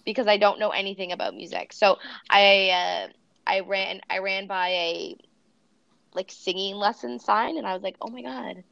because 0.06 0.28
I 0.28 0.38
don't 0.38 0.60
know 0.60 0.70
anything 0.70 1.12
about 1.12 1.36
music. 1.36 1.74
So 1.74 1.98
I 2.30 2.70
uh, 2.70 3.08
I 3.48 3.60
ran 3.62 4.02
I 4.10 4.20
ran 4.20 4.48
by 4.48 4.70
a 4.70 5.18
like 6.14 6.32
singing 6.32 6.76
lesson 6.76 7.20
sign 7.20 7.58
and 7.58 7.66
I 7.68 7.74
was 7.74 7.84
like, 7.84 7.98
"Oh 8.02 8.10
my 8.10 8.22
god. 8.22 8.64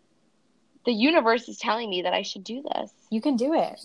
The 0.85 0.93
universe 0.93 1.47
is 1.47 1.57
telling 1.57 1.89
me 1.89 2.03
that 2.03 2.13
I 2.13 2.23
should 2.23 2.43
do 2.43 2.63
this." 2.73 2.91
You 3.09 3.21
can 3.21 3.35
do 3.35 3.53
it. 3.53 3.79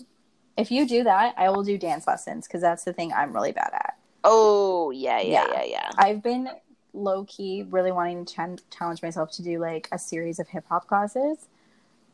If 0.57 0.71
you 0.71 0.87
do 0.87 1.03
that, 1.03 1.35
I 1.37 1.49
will 1.49 1.63
do 1.63 1.77
dance 1.77 2.07
lessons 2.07 2.47
because 2.47 2.61
that's 2.61 2.83
the 2.83 2.93
thing 2.93 3.13
I'm 3.13 3.33
really 3.33 3.51
bad 3.51 3.71
at. 3.73 3.97
Oh, 4.23 4.91
yeah, 4.91 5.19
yeah, 5.21 5.45
Yeah. 5.47 5.53
yeah, 5.53 5.63
yeah. 5.63 5.89
I've 5.97 6.23
been 6.23 6.49
low 6.93 7.25
key 7.25 7.63
really 7.69 7.91
wanting 7.91 8.25
to 8.25 8.33
ch- 8.57 8.69
challenge 8.75 9.03
myself 9.03 9.31
to 9.31 9.43
do 9.43 9.59
like 9.59 9.87
a 9.91 9.99
series 9.99 10.39
of 10.39 10.47
hip 10.47 10.65
hop 10.67 10.87
classes. 10.87 11.47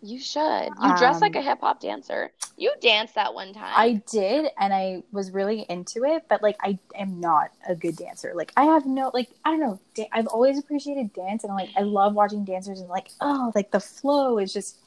You 0.02 0.20
should. 0.20 0.68
You 0.84 0.98
dress 0.98 1.16
Um, 1.16 1.22
like 1.22 1.36
a 1.38 1.42
hip 1.42 1.62
hop 1.62 1.80
dancer. 1.80 2.34
You 2.58 2.74
danced 2.82 3.16
that 3.16 3.34
one 3.34 3.54
time. 3.54 3.72
I 3.74 4.02
did, 4.12 4.52
and 4.60 4.74
I 4.74 5.04
was 5.14 5.32
really 5.32 5.62
into 5.70 6.04
it, 6.04 6.26
but 6.28 6.44
like 6.44 6.58
I 6.62 6.78
am 6.94 7.22
not 7.22 7.52
a 7.68 7.74
good 7.74 7.96
dancer. 7.96 8.34
Like 8.36 8.52
I 8.58 8.66
have 8.66 8.86
no 8.86 9.12
like 9.14 9.30
I 9.46 9.52
don't 9.52 9.62
know. 9.62 9.80
Da- 9.96 10.10
I've 10.12 10.28
always 10.28 10.60
appreciated 10.60 11.14
dance, 11.14 11.46
and 11.46 11.56
like 11.56 11.70
I 11.78 11.82
love 11.84 12.14
watching 12.16 12.44
dancers, 12.44 12.82
and 12.82 12.90
like 12.90 13.12
oh, 13.22 13.54
like 13.56 13.72
the 13.72 13.80
flow 13.80 14.38
is 14.38 14.52
just 14.52 14.78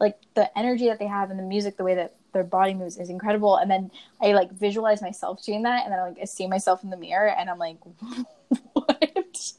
like 0.00 0.18
the 0.34 0.56
energy 0.58 0.86
that 0.86 0.98
they 0.98 1.06
have, 1.06 1.30
and 1.30 1.38
the 1.38 1.42
music, 1.44 1.76
the 1.76 1.84
way 1.84 1.94
that 1.94 2.14
their 2.32 2.44
body 2.44 2.74
moves 2.74 2.96
is 2.96 3.10
incredible. 3.10 3.56
And 3.56 3.70
then 3.70 3.90
I 4.22 4.32
like 4.32 4.50
visualize 4.52 5.02
myself 5.02 5.44
doing 5.44 5.62
that, 5.62 5.84
and 5.84 5.92
then 5.92 6.00
like 6.00 6.18
I 6.20 6.24
see 6.24 6.46
myself 6.46 6.82
in 6.82 6.90
the 6.90 6.96
mirror, 6.96 7.28
and 7.28 7.48
I'm 7.50 7.58
like, 7.58 7.78
what, 8.72 9.52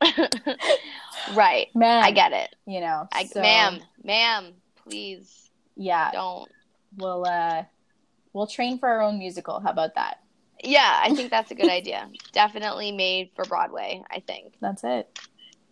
right. 1.34 1.68
man? 1.74 2.02
I 2.04 2.10
get 2.10 2.32
it. 2.32 2.54
you 2.66 2.80
know, 2.80 3.08
I, 3.12 3.24
so, 3.26 3.40
ma'am, 3.40 3.80
ma'am, 4.02 4.52
please 4.76 5.50
yeah, 5.76 6.10
don't. 6.12 6.50
we'll 6.96 7.24
uh, 7.26 7.64
we'll 8.32 8.46
train 8.46 8.78
for 8.78 8.88
our 8.88 9.02
own 9.02 9.18
musical. 9.18 9.60
How 9.60 9.70
about 9.70 9.94
that? 9.94 10.18
Yeah, 10.64 11.00
I 11.02 11.14
think 11.14 11.30
that's 11.30 11.50
a 11.50 11.54
good 11.54 11.68
idea. 11.80 12.08
Definitely 12.32 12.92
made 12.92 13.30
for 13.34 13.44
Broadway, 13.44 14.02
I 14.10 14.20
think. 14.20 14.54
That's 14.60 14.84
it. 14.84 15.18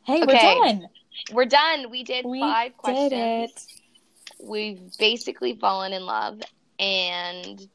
Hey, 0.04 0.22
Okay. 0.22 0.26
we're 0.26 0.64
done. 0.64 0.88
We're 1.32 1.44
done. 1.44 1.90
We 1.90 2.02
did 2.02 2.24
We 2.24 2.40
five 2.40 2.76
questions. 2.76 3.10
did 3.10 3.50
it. 3.50 3.66
We've 4.42 4.80
basically 4.98 5.56
fallen 5.56 5.92
in 5.92 6.04
love. 6.04 6.40
And 6.78 7.68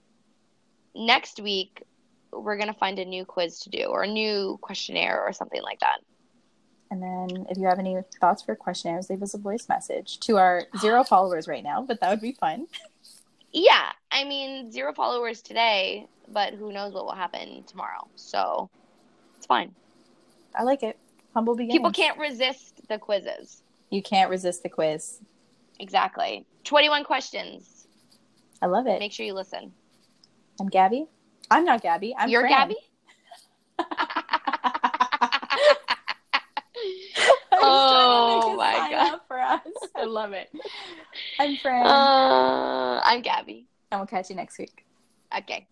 next 0.95 1.39
week, 1.39 1.83
we're 2.31 2.57
going 2.57 2.71
to 2.71 2.79
find 2.79 2.99
a 2.99 3.05
new 3.05 3.25
quiz 3.25 3.59
to 3.61 3.69
do 3.69 3.85
or 3.85 4.03
a 4.03 4.07
new 4.07 4.57
questionnaire 4.61 5.23
or 5.23 5.33
something 5.33 5.61
like 5.61 5.79
that. 5.79 5.99
And 6.91 7.01
then 7.01 7.45
if 7.49 7.57
you 7.57 7.65
have 7.67 7.79
any 7.79 7.97
thoughts 8.21 8.43
for 8.43 8.55
questionnaires, 8.55 9.09
leave 9.09 9.23
us 9.23 9.33
a 9.33 9.37
voice 9.37 9.67
message 9.67 10.19
to 10.21 10.37
our 10.37 10.63
zero 10.79 11.03
followers 11.09 11.47
right 11.47 11.63
now, 11.63 11.81
but 11.81 11.99
that 12.01 12.09
would 12.09 12.21
be 12.21 12.33
fun. 12.33 12.67
Yeah, 13.51 13.91
I 14.11 14.25
mean, 14.25 14.71
zero 14.71 14.93
followers 14.93 15.41
today, 15.41 16.07
but 16.27 16.53
who 16.53 16.71
knows 16.71 16.93
what 16.93 17.05
will 17.05 17.15
happen 17.15 17.63
tomorrow. 17.63 18.07
So 18.15 18.69
it's 19.37 19.45
fine. 19.45 19.73
I 20.53 20.63
like 20.63 20.83
it. 20.83 20.97
Humble 21.33 21.55
beginnings. 21.55 21.77
People 21.77 21.91
can't 21.91 22.17
resist 22.17 22.81
the 22.87 22.97
quizzes. 22.97 23.61
You 23.89 24.01
can't 24.01 24.29
resist 24.29 24.63
the 24.63 24.69
quiz. 24.69 25.19
Exactly. 25.79 26.45
21 26.63 27.03
questions. 27.03 27.87
I 28.61 28.67
love 28.67 28.87
it. 28.87 28.99
Make 28.99 29.11
sure 29.11 29.25
you 29.25 29.33
listen. 29.33 29.71
I'm 30.59 30.67
Gabby. 30.67 31.05
I'm 31.51 31.65
not 31.65 31.81
Gabby. 31.81 32.15
I'm 32.17 32.29
You're 32.29 32.41
Fran. 32.41 32.51
Gabby? 32.51 32.77
Oh 37.57 37.89
trying 37.89 38.41
to 38.41 38.47
make 38.49 38.57
my 38.57 38.91
God. 38.91 39.19
for 39.27 39.39
us. 39.39 39.59
I 39.95 40.03
love 40.05 40.33
it. 40.33 40.51
I'm 41.39 41.55
Fran. 41.57 41.85
Uh, 41.85 43.01
I'm 43.03 43.21
Gabby. 43.21 43.67
and 43.91 43.99
we'll 44.01 44.07
catch 44.07 44.29
you 44.29 44.35
next 44.35 44.57
week. 44.59 44.85
Okay. 45.35 45.67